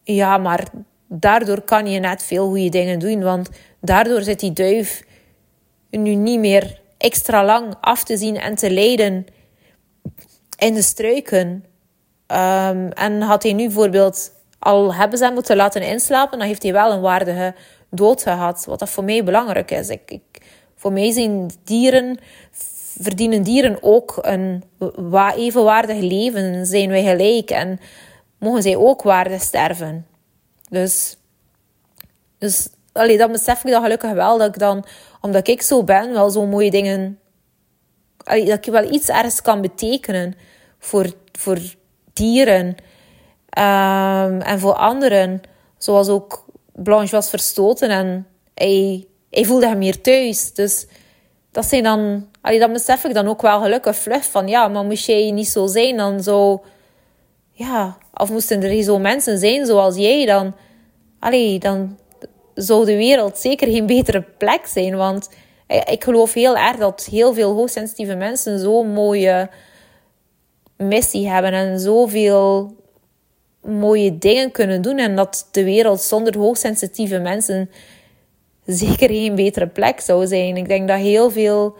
Ja, 0.03 0.37
maar 0.37 0.67
daardoor 1.07 1.61
kan 1.61 1.87
je 1.87 1.99
net 1.99 2.23
veel 2.23 2.47
goede 2.47 2.69
dingen 2.69 2.99
doen. 2.99 3.23
Want 3.23 3.49
daardoor 3.81 4.21
zit 4.21 4.39
die 4.39 4.53
duif 4.53 5.03
nu 5.89 6.15
niet 6.15 6.39
meer 6.39 6.81
extra 7.05 7.45
lang 7.45 7.75
af 7.81 8.03
te 8.03 8.17
zien 8.17 8.37
en 8.37 8.55
te 8.55 8.71
leiden 8.71 9.25
in 10.57 10.73
de 10.73 10.81
struiken. 10.81 11.47
Um, 12.27 12.91
en 12.91 13.21
had 13.21 13.43
hij 13.43 13.53
nu 13.53 13.65
bijvoorbeeld 13.65 14.31
al 14.59 14.93
hebben 14.93 15.17
ze 15.17 15.31
moeten 15.33 15.55
laten 15.55 15.81
inslapen, 15.81 16.39
dan 16.39 16.47
heeft 16.47 16.63
hij 16.63 16.73
wel 16.73 16.91
een 16.91 17.01
waardige 17.01 17.55
dood 17.89 18.21
gehad. 18.23 18.65
Wat 18.65 18.79
dat 18.79 18.89
voor 18.89 19.03
mij 19.03 19.23
belangrijk 19.23 19.71
is. 19.71 19.89
Ik, 19.89 20.11
ik, 20.11 20.41
voor 20.75 20.91
mij 20.91 21.11
zijn 21.11 21.51
dieren, 21.63 22.19
verdienen 23.01 23.43
dieren 23.43 23.77
ook 23.81 24.17
een 24.21 24.63
evenwaardig 25.35 25.99
leven. 25.99 26.65
Zijn 26.65 26.89
wij 26.89 27.03
gelijk 27.03 27.49
en 27.49 27.79
mogen 28.39 28.61
zij 28.61 28.75
ook 28.75 29.01
waardig 29.01 29.41
sterven. 29.41 30.07
Dus, 30.69 31.17
dus 32.37 32.69
allee, 32.95 33.17
dan 33.17 33.31
besef 33.31 33.63
ik 33.63 33.71
dat 33.71 33.81
gelukkig 33.81 34.11
wel. 34.11 34.37
Dat 34.37 34.47
ik 34.47 34.59
dan, 34.59 34.85
omdat 35.21 35.47
ik 35.47 35.61
zo 35.61 35.83
ben, 35.83 36.13
wel 36.13 36.29
zo 36.29 36.45
mooie 36.45 36.71
dingen... 36.71 37.19
Dat 38.23 38.65
ik 38.65 38.65
wel 38.65 38.91
iets 38.91 39.09
ergens 39.09 39.41
kan 39.41 39.61
betekenen 39.61 40.35
voor, 40.79 41.13
voor 41.31 41.59
dieren. 42.13 42.67
Um, 43.57 44.41
en 44.41 44.59
voor 44.59 44.73
anderen, 44.73 45.41
zoals 45.77 46.07
ook 46.07 46.45
Blanche 46.73 47.15
was 47.15 47.29
verstoten 47.29 47.89
en 47.89 48.27
hij, 48.53 49.07
hij 49.29 49.45
voelde 49.45 49.67
hem 49.67 49.77
meer 49.77 50.01
thuis. 50.01 50.53
Dus 50.53 50.87
dat 51.51 51.65
zijn 51.65 51.83
dan, 51.83 52.27
allee, 52.41 52.59
dat 52.59 52.71
besef 52.71 53.03
ik 53.03 53.13
dan 53.13 53.27
ook 53.27 53.41
wel 53.41 53.61
gelukkig 53.61 53.95
vlug 53.95 54.25
van 54.25 54.47
ja, 54.47 54.67
maar 54.67 54.83
moest 54.83 55.05
jij 55.05 55.31
niet 55.31 55.47
zo 55.47 55.67
zijn, 55.67 55.97
dan 55.97 56.23
zou, 56.23 56.59
ja, 57.51 57.97
of 58.13 58.29
moesten 58.29 58.63
er 58.63 58.83
zo 58.83 58.99
mensen 58.99 59.39
zijn 59.39 59.65
zoals 59.65 59.95
jij, 59.95 60.25
dan, 60.25 60.55
allee, 61.19 61.59
dan 61.59 61.97
zou 62.55 62.85
de 62.85 62.95
wereld 62.95 63.37
zeker 63.37 63.67
geen 63.67 63.85
betere 63.85 64.21
plek 64.37 64.65
zijn. 64.65 64.95
Want 64.95 65.29
ik 65.67 66.03
geloof 66.03 66.33
heel 66.33 66.57
erg 66.57 66.77
dat 66.77 67.07
heel 67.11 67.33
veel 67.33 67.53
hoogsensitieve 67.53 68.15
mensen 68.15 68.59
zo'n 68.59 68.93
mooie 68.93 69.49
missie 70.77 71.29
hebben 71.29 71.53
en 71.53 71.79
zoveel 71.79 72.75
mooie 73.61 74.17
dingen 74.17 74.51
kunnen 74.51 74.81
doen. 74.81 74.97
En 74.97 75.15
dat 75.15 75.47
de 75.51 75.63
wereld 75.63 76.01
zonder 76.01 76.37
hoogsensitieve 76.37 77.19
mensen 77.19 77.69
zeker 78.65 79.09
geen 79.09 79.35
betere 79.35 79.67
plek 79.67 79.99
zou 79.99 80.27
zijn. 80.27 80.57
Ik 80.57 80.67
denk 80.67 80.87
dat 80.87 80.97
heel 80.97 81.31
veel 81.31 81.75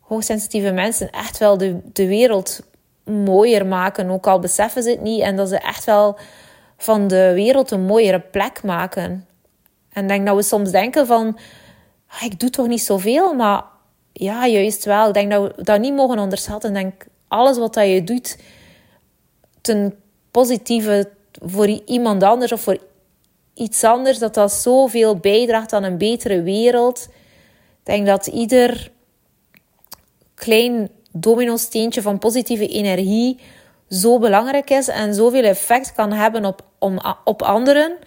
hoogsensitieve 0.00 0.72
mensen 0.72 1.10
echt 1.10 1.38
wel 1.38 1.58
de, 1.58 1.78
de 1.92 2.06
wereld 2.06 2.60
mooier 3.04 3.66
maken. 3.66 4.10
Ook 4.10 4.26
al 4.26 4.38
beseffen 4.38 4.82
ze 4.82 4.90
het 4.90 5.00
niet. 5.00 5.20
En 5.20 5.36
dat 5.36 5.48
ze 5.48 5.58
echt 5.58 5.84
wel 5.84 6.18
van 6.76 7.08
de 7.08 7.32
wereld 7.34 7.70
een 7.70 7.84
mooiere 7.84 8.20
plek 8.20 8.62
maken. 8.62 9.26
En 9.96 10.06
denk 10.06 10.26
dat 10.26 10.36
we 10.36 10.42
soms 10.42 10.70
denken 10.70 11.06
van... 11.06 11.38
Ah, 12.08 12.22
ik 12.22 12.40
doe 12.40 12.50
toch 12.50 12.66
niet 12.66 12.82
zoveel, 12.82 13.34
maar 13.34 13.64
ja, 14.12 14.46
juist 14.46 14.84
wel. 14.84 15.08
Ik 15.08 15.14
denk 15.14 15.30
dat 15.30 15.56
we 15.56 15.62
dat 15.62 15.80
niet 15.80 15.94
mogen 15.94 16.18
onderschatten. 16.18 16.76
Ik 16.76 16.82
denk, 16.82 17.06
alles 17.28 17.58
wat 17.58 17.74
dat 17.74 17.88
je 17.88 18.04
doet 18.04 18.38
ten 19.60 19.94
positieve 20.30 21.10
voor 21.42 21.66
iemand 21.68 22.22
anders 22.22 22.52
of 22.52 22.60
voor 22.60 22.78
iets 23.54 23.84
anders, 23.84 24.18
dat 24.18 24.34
dat 24.34 24.52
zoveel 24.52 25.16
bijdraagt 25.16 25.72
aan 25.72 25.82
een 25.82 25.98
betere 25.98 26.42
wereld. 26.42 27.08
Ik 27.10 27.82
denk 27.82 28.06
dat 28.06 28.26
ieder 28.26 28.90
klein 30.34 30.90
domino-steentje 31.12 32.02
van 32.02 32.18
positieve 32.18 32.68
energie 32.68 33.38
zo 33.88 34.18
belangrijk 34.18 34.70
is 34.70 34.88
en 34.88 35.14
zoveel 35.14 35.44
effect 35.44 35.92
kan 35.92 36.12
hebben 36.12 36.44
op, 36.44 36.64
om, 36.78 37.00
op 37.24 37.42
anderen 37.42 37.98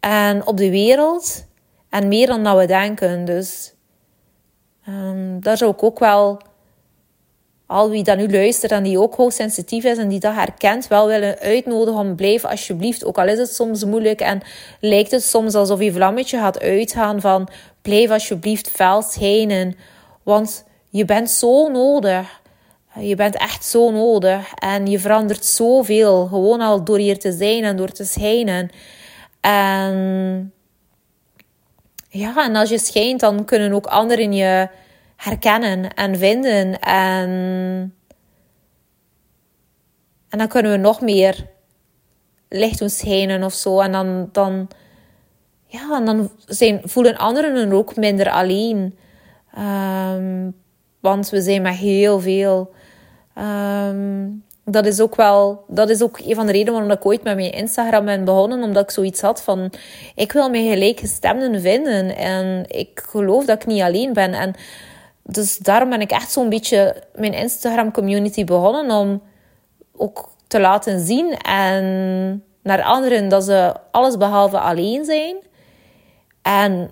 en 0.00 0.46
op 0.46 0.56
de 0.56 0.70
wereld. 0.70 1.44
En 1.88 2.08
meer 2.08 2.26
dan 2.26 2.44
dat 2.44 2.58
we 2.58 2.66
denken. 2.66 3.24
Dus 3.24 3.74
um, 4.88 5.40
daar 5.40 5.56
zou 5.56 5.70
ik 5.70 5.82
ook 5.82 5.98
wel, 5.98 6.40
al 7.66 7.90
wie 7.90 8.02
dat 8.02 8.16
nu 8.16 8.30
luistert 8.30 8.72
en 8.72 8.82
die 8.82 9.00
ook 9.00 9.14
hoogsensitief 9.14 9.84
is 9.84 9.98
en 9.98 10.08
die 10.08 10.20
dat 10.20 10.34
herkent, 10.34 10.88
wel 10.88 11.06
willen 11.06 11.38
uitnodigen 11.38 12.00
om 12.00 12.16
blijf 12.16 12.44
alsjeblieft, 12.44 13.04
ook 13.04 13.18
al 13.18 13.28
is 13.28 13.38
het 13.38 13.54
soms 13.54 13.84
moeilijk 13.84 14.20
en 14.20 14.42
lijkt 14.80 15.10
het 15.10 15.22
soms 15.22 15.54
alsof 15.54 15.80
je 15.80 15.92
vlammetje 15.92 16.38
gaat 16.38 16.60
uitgaan 16.60 17.20
van 17.20 17.48
blijf 17.82 18.10
alsjeblieft 18.10 18.70
fel 18.70 19.02
schijnen. 19.02 19.76
Want 20.22 20.64
je 20.88 21.04
bent 21.04 21.30
zo 21.30 21.68
nodig. 21.68 22.40
Je 22.98 23.14
bent 23.14 23.36
echt 23.36 23.64
zo 23.64 23.90
nodig. 23.90 24.54
En 24.54 24.86
je 24.86 24.98
verandert 24.98 25.44
zoveel. 25.44 26.26
Gewoon 26.26 26.60
al 26.60 26.84
door 26.84 26.98
hier 26.98 27.18
te 27.18 27.32
zijn 27.32 27.64
en 27.64 27.76
door 27.76 27.90
te 27.90 28.04
schijnen. 28.04 28.70
En 29.40 30.52
ja, 32.08 32.44
en 32.44 32.56
als 32.56 32.68
je 32.68 32.78
schijnt, 32.78 33.20
dan 33.20 33.44
kunnen 33.44 33.72
ook 33.72 33.86
anderen 33.86 34.32
je 34.32 34.68
herkennen 35.16 35.94
en 35.94 36.18
vinden. 36.18 36.80
En, 36.80 37.30
en 40.28 40.38
dan 40.38 40.48
kunnen 40.48 40.72
we 40.72 40.78
nog 40.78 41.00
meer 41.00 41.46
licht 42.48 42.78
doen 42.78 42.90
schijnen 42.90 43.42
of 43.42 43.52
zo. 43.52 43.80
En 43.80 43.92
dan, 43.92 44.28
dan, 44.32 44.68
ja, 45.66 45.96
en 45.96 46.04
dan 46.04 46.30
zijn, 46.46 46.80
voelen 46.84 47.16
anderen 47.16 47.54
hun 47.54 47.72
ook 47.72 47.96
minder 47.96 48.30
alleen. 48.30 48.98
Um, 49.58 50.56
want 51.00 51.28
we 51.28 51.40
zijn 51.40 51.62
met 51.62 51.74
heel 51.74 52.20
veel. 52.20 52.72
Um, 53.38 54.44
dat 54.70 54.86
is 54.86 55.00
ook 55.00 55.16
wel, 55.16 55.64
dat 55.68 55.90
is 55.90 56.02
ook 56.02 56.18
een 56.18 56.34
van 56.34 56.46
de 56.46 56.52
redenen 56.52 56.72
waarom 56.72 56.90
ik 56.90 57.06
ooit 57.06 57.22
met 57.22 57.36
mijn 57.36 57.52
Instagram 57.52 58.04
ben 58.04 58.24
begonnen. 58.24 58.62
Omdat 58.62 58.82
ik 58.82 58.90
zoiets 58.90 59.20
had 59.20 59.42
van, 59.42 59.72
ik 60.14 60.32
wil 60.32 60.50
mij 60.50 60.68
gelijkgestemden 60.68 61.60
vinden. 61.60 62.16
En 62.16 62.64
ik 62.68 63.02
geloof 63.08 63.44
dat 63.44 63.62
ik 63.62 63.66
niet 63.66 63.82
alleen 63.82 64.12
ben. 64.12 64.34
En 64.34 64.54
dus 65.22 65.58
daarom 65.58 65.90
ben 65.90 66.00
ik 66.00 66.10
echt 66.10 66.32
zo'n 66.32 66.48
beetje 66.48 67.02
mijn 67.14 67.32
Instagram 67.32 67.92
community 67.92 68.44
begonnen. 68.44 68.90
Om 68.90 69.22
ook 69.96 70.30
te 70.46 70.60
laten 70.60 71.00
zien 71.00 71.36
en 71.36 72.44
naar 72.62 72.82
anderen 72.82 73.28
dat 73.28 73.44
ze 73.44 73.74
alles 73.90 74.16
behalve 74.16 74.58
alleen 74.58 75.04
zijn. 75.04 75.36
En 76.42 76.90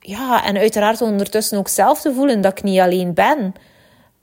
ja, 0.00 0.44
en 0.44 0.56
uiteraard 0.56 1.00
ondertussen 1.02 1.58
ook 1.58 1.68
zelf 1.68 2.00
te 2.00 2.12
voelen 2.12 2.40
dat 2.40 2.58
ik 2.58 2.62
niet 2.62 2.80
alleen 2.80 3.14
ben. 3.14 3.54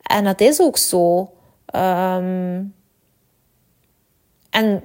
En 0.02 0.24
dat 0.24 0.42
is 0.42 0.62
ook 0.62 0.78
zo. 0.78 1.30
Ehm, 1.76 2.64
en 4.50 4.84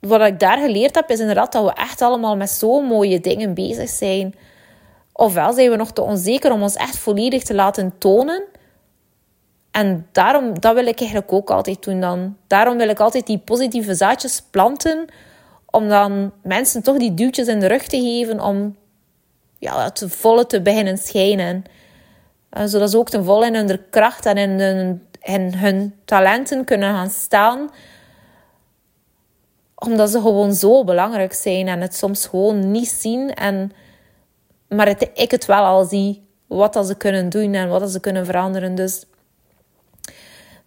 wat 0.00 0.20
ik 0.20 0.40
daar 0.40 0.58
geleerd 0.58 0.94
heb, 0.94 1.10
is 1.10 1.20
inderdaad 1.20 1.52
dat 1.52 1.64
we 1.64 1.72
echt 1.72 2.02
allemaal 2.02 2.36
met 2.36 2.50
zo'n 2.50 2.84
mooie 2.84 3.20
dingen 3.20 3.54
bezig 3.54 3.88
zijn. 3.88 4.34
Ofwel 5.12 5.52
zijn 5.52 5.70
we 5.70 5.76
nog 5.76 5.92
te 5.92 6.02
onzeker 6.02 6.52
om 6.52 6.62
ons 6.62 6.74
echt 6.74 6.98
volledig 6.98 7.42
te 7.42 7.54
laten 7.54 7.98
tonen. 7.98 8.44
En 9.70 10.06
daarom, 10.12 10.60
dat 10.60 10.74
wil 10.74 10.86
ik 10.86 10.98
eigenlijk 10.98 11.32
ook 11.32 11.50
altijd 11.50 11.82
doen 11.84 12.00
dan. 12.00 12.36
Daarom 12.46 12.76
wil 12.76 12.88
ik 12.88 13.00
altijd 13.00 13.26
die 13.26 13.38
positieve 13.38 13.94
zaadjes 13.94 14.42
planten. 14.50 15.04
Om 15.70 15.88
dan 15.88 16.32
mensen 16.42 16.82
toch 16.82 16.96
die 16.96 17.14
duwtjes 17.14 17.46
in 17.46 17.60
de 17.60 17.66
rug 17.66 17.82
te 17.82 18.00
geven 18.00 18.40
om 18.40 18.76
ja, 19.58 19.84
het 19.84 20.04
volle 20.06 20.46
te 20.46 20.62
beginnen 20.62 20.98
schijnen. 20.98 21.64
Uh, 22.58 22.64
zodat 22.64 22.90
ze 22.90 22.98
ook 22.98 23.08
ten 23.08 23.24
volle 23.24 23.46
in 23.46 23.54
hun 23.54 23.80
kracht 23.90 24.26
en 24.26 24.36
in 24.36 24.60
hun, 24.60 25.05
in 25.26 25.54
hun 25.54 25.94
talenten 26.04 26.64
kunnen 26.64 26.94
gaan 26.94 27.10
staan. 27.10 27.70
Omdat 29.74 30.10
ze 30.10 30.20
gewoon 30.20 30.54
zo 30.54 30.84
belangrijk 30.84 31.32
zijn 31.32 31.68
en 31.68 31.80
het 31.80 31.94
soms 31.94 32.26
gewoon 32.26 32.70
niet 32.70 32.88
zien. 32.88 33.34
En, 33.34 33.72
maar 34.68 34.86
het, 34.86 35.10
ik 35.14 35.30
het 35.30 35.46
wel 35.46 35.64
al 35.64 35.84
zie. 35.84 36.24
Wat 36.46 36.72
dat 36.72 36.86
ze 36.86 36.96
kunnen 36.96 37.28
doen 37.28 37.54
en 37.54 37.68
wat 37.68 37.80
dat 37.80 37.90
ze 37.90 38.00
kunnen 38.00 38.26
veranderen. 38.26 38.74
Dus, 38.74 39.04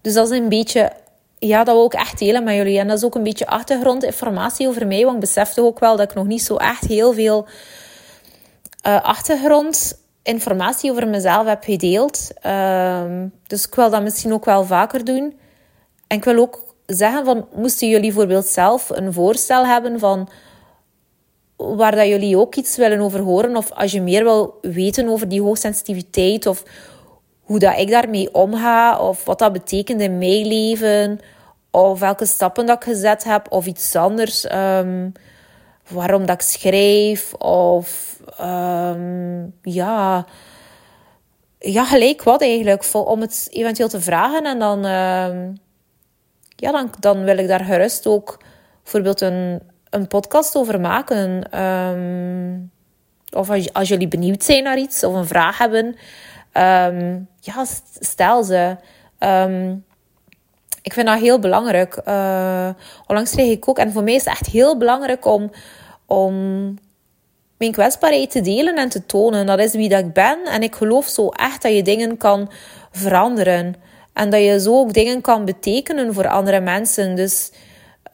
dus 0.01 0.13
dat 0.13 0.31
is 0.31 0.37
een 0.37 0.49
beetje 0.49 0.91
ja, 1.39 1.63
dat 1.63 1.75
we 1.75 1.81
ook 1.81 1.93
echt 1.93 2.19
delen 2.19 2.43
met 2.43 2.55
jullie. 2.55 2.79
En 2.79 2.87
dat 2.87 2.97
is 2.97 3.03
ook 3.03 3.15
een 3.15 3.23
beetje 3.23 3.47
achtergrondinformatie 3.47 4.67
over 4.67 4.87
mij. 4.87 5.03
Want 5.03 5.13
ik 5.13 5.19
besefte 5.19 5.61
ook 5.61 5.79
wel 5.79 5.95
dat 5.95 6.09
ik 6.09 6.15
nog 6.15 6.25
niet 6.25 6.43
zo 6.43 6.55
echt 6.55 6.83
heel 6.83 7.13
veel 7.13 7.47
uh, 8.87 9.03
achtergrondinformatie 10.23 10.91
over 10.91 11.07
mezelf 11.07 11.47
heb 11.47 11.63
gedeeld. 11.63 12.27
Uh, 12.45 13.23
dus 13.47 13.65
ik 13.65 13.75
wil 13.75 13.89
dat 13.89 14.01
misschien 14.01 14.33
ook 14.33 14.45
wel 14.45 14.65
vaker 14.65 15.03
doen. 15.03 15.39
En 16.07 16.17
ik 16.17 16.23
wil 16.23 16.37
ook 16.37 16.75
zeggen 16.85 17.25
van, 17.25 17.47
moesten 17.55 17.87
jullie 17.87 18.11
bijvoorbeeld 18.11 18.45
zelf 18.45 18.89
een 18.89 19.13
voorstel 19.13 19.65
hebben 19.65 19.99
van 19.99 20.29
waar 21.55 21.95
dat 21.95 22.07
jullie 22.07 22.37
ook 22.37 22.55
iets 22.55 22.77
willen 22.77 22.99
over 22.99 23.19
horen, 23.19 23.55
of 23.55 23.71
als 23.71 23.91
je 23.91 24.01
meer 24.01 24.23
wil 24.23 24.57
weten 24.61 25.07
over 25.09 25.29
die 25.29 25.41
hoogsensitiviteit, 25.41 26.45
of 26.45 26.63
hoe 27.41 27.59
dat 27.59 27.77
ik 27.77 27.89
daarmee 27.89 28.33
omga, 28.33 28.99
of 28.99 29.25
wat 29.25 29.39
dat 29.39 29.53
betekent 29.53 30.01
in 30.01 30.17
mijn 30.17 30.47
leven, 30.47 31.19
of 31.71 31.99
welke 31.99 32.25
stappen 32.25 32.65
dat 32.65 32.75
ik 32.75 32.83
gezet 32.83 33.23
heb, 33.23 33.51
of 33.51 33.65
iets 33.65 33.95
anders, 33.95 34.51
um, 34.51 35.11
waarom 35.87 36.25
dat 36.25 36.35
ik 36.35 36.41
schrijf, 36.41 37.33
of 37.33 38.18
um, 38.41 39.53
ja, 39.61 40.25
ja, 41.59 41.85
gelijk 41.85 42.23
wat 42.23 42.41
eigenlijk, 42.41 42.93
om 42.93 43.21
het 43.21 43.47
eventueel 43.51 43.89
te 43.89 44.01
vragen. 44.01 44.45
En 44.45 44.59
dan, 44.59 44.85
uh, 44.85 45.47
ja, 46.55 46.71
dan, 46.71 46.89
dan 46.99 47.23
wil 47.23 47.37
ik 47.37 47.47
daar 47.47 47.63
gerust 47.63 48.07
ook 48.07 48.39
bijvoorbeeld 48.83 49.21
een, 49.21 49.59
een 49.89 50.07
podcast 50.07 50.55
over 50.55 50.79
maken. 50.79 51.59
Um, 51.63 52.71
of 53.31 53.49
als, 53.73 53.87
jullie 53.87 54.07
benieuwd 54.07 54.43
zijn 54.43 54.63
naar 54.63 54.77
iets 54.77 55.03
of 55.03 55.13
een 55.13 55.27
vraag 55.27 55.57
hebben, 55.57 55.95
ja, 57.39 57.65
stel 57.99 58.43
ze. 58.43 58.75
ik 60.81 60.93
vind 60.93 61.07
dat 61.07 61.19
heel 61.19 61.39
belangrijk. 61.39 62.01
Uh, 62.05 62.69
onlangs 63.07 63.31
kreeg 63.31 63.51
ik 63.51 63.67
ook, 63.67 63.77
en 63.77 63.91
voor 63.91 64.03
mij 64.03 64.13
is 64.13 64.25
het 64.25 64.33
echt 64.33 64.45
heel 64.45 64.77
belangrijk 64.77 65.25
om, 65.25 65.51
om 66.05 66.33
mijn 67.59 67.71
kwetsbaarheid 67.71 68.31
te 68.31 68.41
delen 68.41 68.75
en 68.75 68.89
te 68.89 69.05
tonen. 69.05 69.45
Dat 69.45 69.59
is 69.59 69.73
wie 69.73 69.89
dat 69.89 69.99
ik 69.99 70.13
ben. 70.13 70.39
En 70.45 70.63
ik 70.63 70.75
geloof 70.75 71.07
zo 71.07 71.29
echt 71.29 71.61
dat 71.61 71.75
je 71.75 71.81
dingen 71.81 72.17
kan 72.17 72.51
veranderen. 72.91 73.75
En 74.13 74.29
dat 74.29 74.41
je 74.41 74.59
zo 74.59 74.79
ook 74.79 74.93
dingen 74.93 75.21
kan 75.21 75.45
betekenen 75.45 76.13
voor 76.13 76.27
andere 76.27 76.59
mensen. 76.59 77.15
Dus 77.15 77.51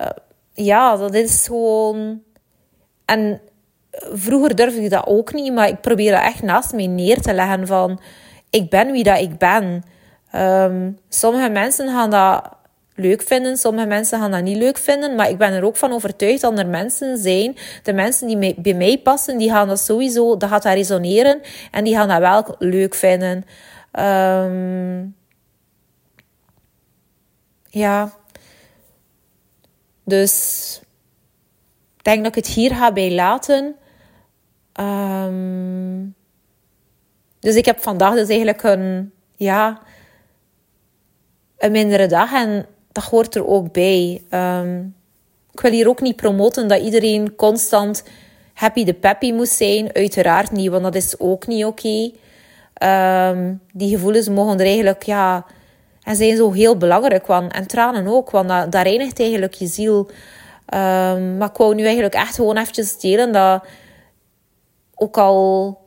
uh, 0.02 0.08
ja, 0.54 0.98
dat 0.98 1.14
is 1.14 1.46
gewoon. 1.46 2.22
En 3.06 3.42
vroeger 4.12 4.56
durfde 4.56 4.82
ik 4.82 4.90
dat 4.90 5.08
ook 5.08 5.34
niet, 5.34 5.54
maar 5.54 5.68
ik 5.68 5.82
probeer 5.82 6.12
dat 6.12 6.24
echt 6.24 6.42
naast 6.42 6.74
mij 6.74 6.88
neer 6.88 7.22
te 7.22 7.34
leggen 7.34 7.68
van 7.68 8.00
ik 8.50 8.70
ben 8.70 8.92
wie 8.92 9.04
dat 9.04 9.20
ik 9.20 9.38
ben. 9.38 9.84
Um, 10.36 11.00
sommige 11.10 11.50
mensen 11.50 11.88
gaan 11.88 12.10
dat 12.10 12.50
leuk 12.96 13.22
vinden. 13.22 13.58
Sommige 13.58 13.88
mensen 13.88 14.20
gaan 14.20 14.32
dat 14.32 14.44
niet 14.44 14.58
leuk 14.58 14.78
vinden. 14.78 15.16
Maar 15.16 15.30
ik 15.30 15.38
ben 15.38 15.54
er 15.54 15.64
ook 15.64 15.76
van 15.76 15.92
overtuigd 15.92 16.42
dat 16.42 16.60
er 16.60 16.68
mensen 16.68 17.18
zijn. 17.18 17.58
De 17.84 17.94
mensen 17.94 18.28
die 18.28 18.56
bij 18.62 18.74
mij 18.74 18.98
passen, 18.98 19.38
die 19.38 19.50
gaan 19.50 19.68
dat 19.68 19.80
sowieso, 19.80 20.38
dat 20.38 20.50
gaat 20.50 20.64
dat 20.64 20.74
resoneren. 20.74 21.42
En 21.72 21.84
die 21.84 21.96
gaan 21.96 22.08
dat 22.08 22.20
wel 22.20 22.56
leuk 22.60 22.96
vinden. 22.96 23.44
Um, 24.00 25.16
ja. 27.70 28.14
Dus 30.04 30.82
ik 31.98 32.04
denk 32.04 32.18
dat 32.18 32.36
ik 32.36 32.46
het 32.46 32.54
hier 32.54 32.76
ga 32.76 32.92
bij 32.92 33.12
laten. 33.12 33.76
Um, 34.80 36.16
dus 37.40 37.56
ik 37.56 37.66
heb 37.66 37.80
vandaag 37.80 38.14
dus 38.14 38.28
eigenlijk 38.28 38.64
een, 38.64 39.14
ja, 39.36 39.82
een 41.58 41.72
mindere 41.72 42.08
dag. 42.08 42.34
En 42.34 42.66
dat 42.96 43.04
hoort 43.04 43.36
er 43.36 43.48
ook 43.48 43.72
bij. 43.72 44.22
Um, 44.30 44.96
ik 45.52 45.60
wil 45.60 45.72
hier 45.72 45.88
ook 45.88 46.02
niet 46.02 46.16
promoten 46.16 46.68
dat 46.68 46.82
iedereen 46.82 47.36
constant 47.36 48.04
happy 48.54 48.84
de 48.84 48.94
peppy 48.94 49.32
moet 49.32 49.50
zijn. 49.50 49.94
Uiteraard 49.94 50.52
niet, 50.52 50.70
want 50.70 50.84
dat 50.84 50.96
is 50.96 51.20
ook 51.20 51.48
niet 51.48 51.66
oké. 51.66 52.12
Ehm, 52.74 53.54
die 53.74 53.90
gevoelens 53.90 54.30
mogen 54.30 54.60
er 54.60 54.66
eigenlijk, 54.66 55.04
ja, 55.04 55.46
en 56.04 56.16
zijn 56.16 56.36
zo 56.36 56.52
heel 56.52 56.78
belangrijk. 56.78 57.28
Want, 57.28 57.54
en 57.54 57.68
tranen 57.68 58.08
ook, 58.08 58.30
want 58.30 58.50
dat, 58.72 58.84
reinigt 58.84 59.20
eigenlijk 59.20 59.54
je 59.54 59.68
ziel. 59.68 59.98
Um, 60.74 61.38
maar 61.38 61.50
ik 61.50 61.58
wou 61.58 61.76
nu 61.76 61.84
eigenlijk 61.84 62.16
echt 62.16 62.36
gewoon 62.36 62.58
eventjes 62.58 63.00
delen 63.00 63.32
dat 63.32 63.64
ook 64.96 65.18
al 65.18 65.78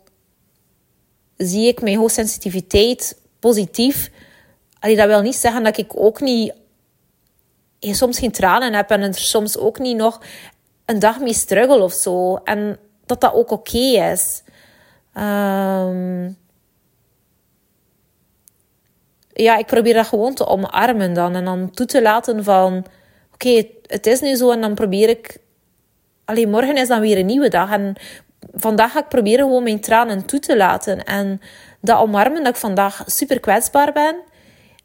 zie 1.36 1.68
ik 1.68 1.82
mijn 1.82 1.96
hoogsensitiviteit 1.96 3.20
positief, 3.38 4.10
allee, 4.80 4.96
dat 4.96 5.06
wil 5.06 5.20
niet 5.20 5.36
zeggen 5.36 5.62
dat 5.64 5.78
ik 5.78 5.92
ook 5.96 6.20
niet 6.20 6.52
soms 7.80 8.18
geen 8.18 8.32
tranen 8.32 8.74
heb 8.74 8.90
en 8.90 9.02
er 9.02 9.14
soms 9.14 9.58
ook 9.58 9.78
niet 9.78 9.96
nog 9.96 10.20
een 10.84 10.98
dag 10.98 11.20
mee 11.20 11.34
struggle 11.34 11.82
of 11.82 11.92
zo. 11.92 12.36
En 12.36 12.78
dat 13.06 13.20
dat 13.20 13.34
ook 13.34 13.50
oké 13.50 13.78
is. 13.78 14.42
Um, 15.14 16.36
ja, 19.32 19.56
ik 19.56 19.66
probeer 19.66 19.94
dat 19.94 20.06
gewoon 20.06 20.34
te 20.34 20.46
omarmen 20.46 21.12
dan. 21.12 21.34
En 21.34 21.44
dan 21.44 21.70
toe 21.70 21.86
te 21.86 22.02
laten 22.02 22.44
van... 22.44 22.86
Oké, 23.32 23.64
het 23.86 24.06
is 24.06 24.20
nu 24.20 24.34
zo 24.34 24.50
en 24.50 24.60
dan 24.60 24.74
probeer 24.74 25.08
ik... 25.08 25.38
Alleen 26.24 26.50
morgen 26.50 26.76
is 26.76 26.88
dan 26.88 27.00
weer 27.00 27.18
een 27.18 27.26
nieuwe 27.26 27.48
dag. 27.48 27.70
En 27.70 27.94
vandaag 28.54 28.92
ga 28.92 28.98
ik 28.98 29.08
proberen 29.08 29.44
gewoon 29.44 29.62
mijn 29.62 29.80
tranen 29.80 30.26
toe 30.26 30.40
te 30.40 30.56
laten. 30.56 31.04
En 31.04 31.40
dat 31.80 31.98
omarmen 31.98 32.44
dat 32.44 32.54
ik 32.54 32.60
vandaag 32.60 33.02
super 33.06 33.40
kwetsbaar 33.40 33.92
ben. 33.92 34.16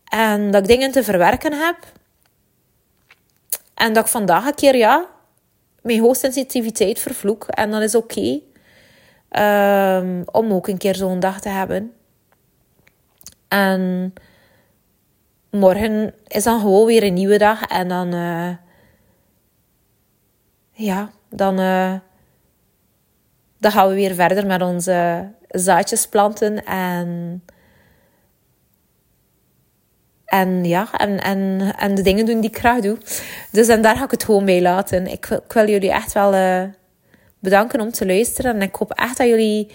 En 0.07 0.51
dat 0.51 0.61
ik 0.61 0.67
dingen 0.67 0.91
te 0.91 1.03
verwerken 1.03 1.53
heb. 1.53 1.77
En 3.73 3.93
dat 3.93 4.05
ik 4.05 4.11
vandaag 4.11 4.45
een 4.45 4.55
keer, 4.55 4.75
ja, 4.75 5.07
mijn 5.81 5.99
hoogsensitiviteit 5.99 6.99
vervloek. 6.99 7.45
En 7.47 7.71
dat 7.71 7.81
is 7.81 7.95
oké. 7.95 8.39
Ehm, 9.29 10.21
om 10.31 10.53
ook 10.53 10.67
een 10.67 10.77
keer 10.77 10.95
zo'n 10.95 11.19
dag 11.19 11.41
te 11.41 11.49
hebben. 11.49 11.93
En 13.47 14.13
morgen 15.49 16.13
is 16.27 16.43
dan 16.43 16.59
gewoon 16.59 16.85
weer 16.85 17.03
een 17.03 17.13
nieuwe 17.13 17.37
dag. 17.37 17.63
En 17.63 17.87
dan, 17.87 18.13
uh, 18.13 18.49
ja, 20.71 21.11
dan, 21.29 21.59
uh, 21.59 21.93
dan 23.57 23.71
gaan 23.71 23.87
we 23.87 23.93
weer 23.93 24.15
verder 24.15 24.45
met 24.45 24.61
onze 24.61 25.29
zaadjes 25.47 26.07
planten. 26.07 26.65
En, 26.65 27.43
en 30.33 30.65
ja, 30.65 30.87
en, 30.97 31.19
en, 31.19 31.73
en 31.77 31.95
de 31.95 32.01
dingen 32.01 32.25
doen 32.25 32.39
die 32.39 32.49
ik 32.49 32.57
graag 32.57 32.79
doe. 32.79 32.97
Dus 33.51 33.67
en 33.67 33.81
daar 33.81 33.97
ga 33.97 34.03
ik 34.03 34.11
het 34.11 34.23
gewoon 34.23 34.45
bij 34.45 34.61
laten. 34.61 35.07
Ik, 35.07 35.39
wil 35.47 35.69
jullie 35.69 35.91
echt 35.91 36.13
wel 36.13 36.33
uh, 36.33 36.63
bedanken 37.39 37.81
om 37.81 37.91
te 37.91 38.05
luisteren. 38.05 38.55
En 38.55 38.61
ik 38.61 38.75
hoop 38.75 38.91
echt 38.91 39.17
dat 39.17 39.27
jullie 39.27 39.71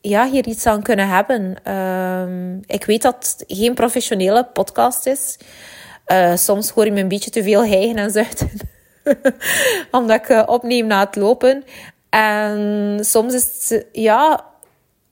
ja, 0.00 0.30
hier 0.30 0.46
iets 0.46 0.66
aan 0.66 0.82
kunnen 0.82 1.08
hebben. 1.08 1.56
Uh, 1.68 2.56
ik 2.66 2.84
weet 2.84 3.02
dat 3.02 3.14
het 3.14 3.56
geen 3.58 3.74
professionele 3.74 4.44
podcast 4.44 5.06
is. 5.06 5.38
Uh, 6.06 6.36
soms 6.36 6.70
hoor 6.70 6.84
je 6.84 6.92
me 6.92 7.00
een 7.00 7.08
beetje 7.08 7.30
te 7.30 7.42
veel 7.42 7.66
hijgen 7.66 7.96
en 7.96 8.10
zuchten. 8.10 8.50
Omdat 9.90 10.16
ik 10.16 10.28
uh, 10.28 10.42
opneem 10.46 10.86
na 10.86 11.04
het 11.04 11.16
lopen. 11.16 11.64
En 12.10 12.98
soms 13.00 13.34
is 13.34 13.68
het, 13.68 13.86
ja, 13.92 14.49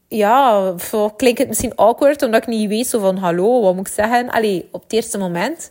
ja, 0.08 0.74
klinkt 1.16 1.38
het 1.38 1.48
misschien 1.48 1.76
awkward, 1.76 2.22
omdat 2.22 2.42
ik 2.42 2.48
niet 2.48 2.68
weet 2.68 2.86
zo 2.86 2.98
van, 2.98 3.16
hallo, 3.16 3.62
wat 3.62 3.74
moet 3.74 3.88
ik 3.88 3.94
zeggen? 3.94 4.30
Allee, 4.30 4.68
op 4.72 4.82
het 4.82 4.92
eerste 4.92 5.18
moment. 5.18 5.70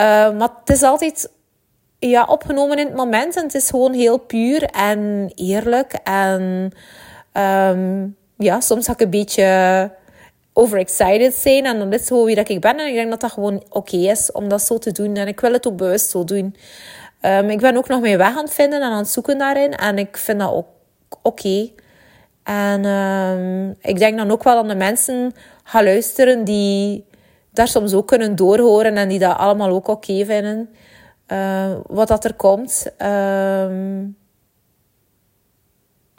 Uh, 0.00 0.36
maar 0.36 0.48
het 0.60 0.70
is 0.70 0.82
altijd 0.82 1.30
ja, 1.98 2.24
opgenomen 2.24 2.78
in 2.78 2.86
het 2.86 2.96
moment. 2.96 3.36
En 3.36 3.42
het 3.42 3.54
is 3.54 3.70
gewoon 3.70 3.92
heel 3.92 4.18
puur 4.18 4.62
en 4.62 5.32
eerlijk. 5.34 5.92
En 6.04 6.72
um, 7.32 8.16
ja, 8.36 8.60
soms 8.60 8.86
ga 8.86 8.92
ik 8.92 9.00
een 9.00 9.10
beetje 9.10 9.90
overexcited 10.52 11.34
zijn. 11.34 11.66
En 11.66 11.78
dan 11.78 11.92
is 11.92 11.98
het 11.98 12.08
gewoon 12.08 12.24
wie 12.24 12.34
dat 12.34 12.48
ik 12.48 12.60
ben. 12.60 12.78
En 12.78 12.86
ik 12.86 12.94
denk 12.94 13.10
dat 13.10 13.20
dat 13.20 13.32
gewoon 13.32 13.64
oké 13.70 13.96
is 13.96 14.32
om 14.32 14.48
dat 14.48 14.62
zo 14.62 14.78
te 14.78 14.92
doen. 14.92 15.14
En 15.14 15.28
ik 15.28 15.40
wil 15.40 15.52
het 15.52 15.66
ook 15.66 15.76
bewust 15.76 16.10
zo 16.10 16.24
doen. 16.24 16.56
Um, 17.22 17.50
ik 17.50 17.60
ben 17.60 17.76
ook 17.76 17.88
nog 17.88 18.00
mijn 18.00 18.18
weg 18.18 18.36
aan 18.36 18.44
het 18.44 18.54
vinden 18.54 18.80
en 18.80 18.90
aan 18.90 18.98
het 18.98 19.08
zoeken 19.08 19.38
daarin. 19.38 19.74
En 19.74 19.98
ik 19.98 20.16
vind 20.16 20.40
dat 20.40 20.52
ook 20.52 20.66
oké. 21.22 21.70
En 22.46 22.84
um, 22.84 23.76
ik 23.80 23.98
denk 23.98 24.16
dan 24.16 24.30
ook 24.30 24.42
wel 24.42 24.58
aan 24.58 24.68
de 24.68 24.74
mensen 24.74 25.32
gaan 25.62 25.84
luisteren 25.84 26.44
die 26.44 27.04
daar 27.52 27.68
soms 27.68 27.94
ook 27.94 28.06
kunnen 28.06 28.36
doorhoren. 28.36 28.96
En 28.96 29.08
die 29.08 29.18
dat 29.18 29.36
allemaal 29.36 29.70
ook 29.70 29.88
oké 29.88 30.24
vinden. 30.24 30.68
Uh, 31.28 31.72
wat 31.86 32.08
dat 32.08 32.24
er 32.24 32.34
komt. 32.34 32.92
Um, 33.02 34.16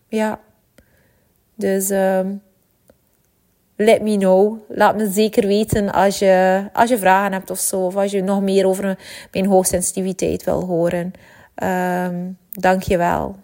ja. 0.08 0.40
Dus 1.56 1.90
um, 1.90 2.42
let 3.76 4.02
me 4.02 4.18
know. 4.18 4.60
Laat 4.68 4.96
me 4.96 5.10
zeker 5.12 5.48
weten 5.48 5.92
als 5.92 6.20
je, 6.20 6.66
als 6.74 6.90
je 6.90 6.98
vragen 6.98 7.34
hebt 7.34 7.50
of 7.50 7.60
zo. 7.60 7.86
Of 7.86 7.96
als 7.96 8.12
je 8.12 8.24
nog 8.24 8.42
meer 8.42 8.68
over 8.68 8.98
mijn 9.32 9.46
hoogsensitiviteit 9.46 10.44
wil 10.44 10.64
horen. 10.64 11.12
Dank 12.52 12.82
je 12.82 12.98
wel. 12.98 13.36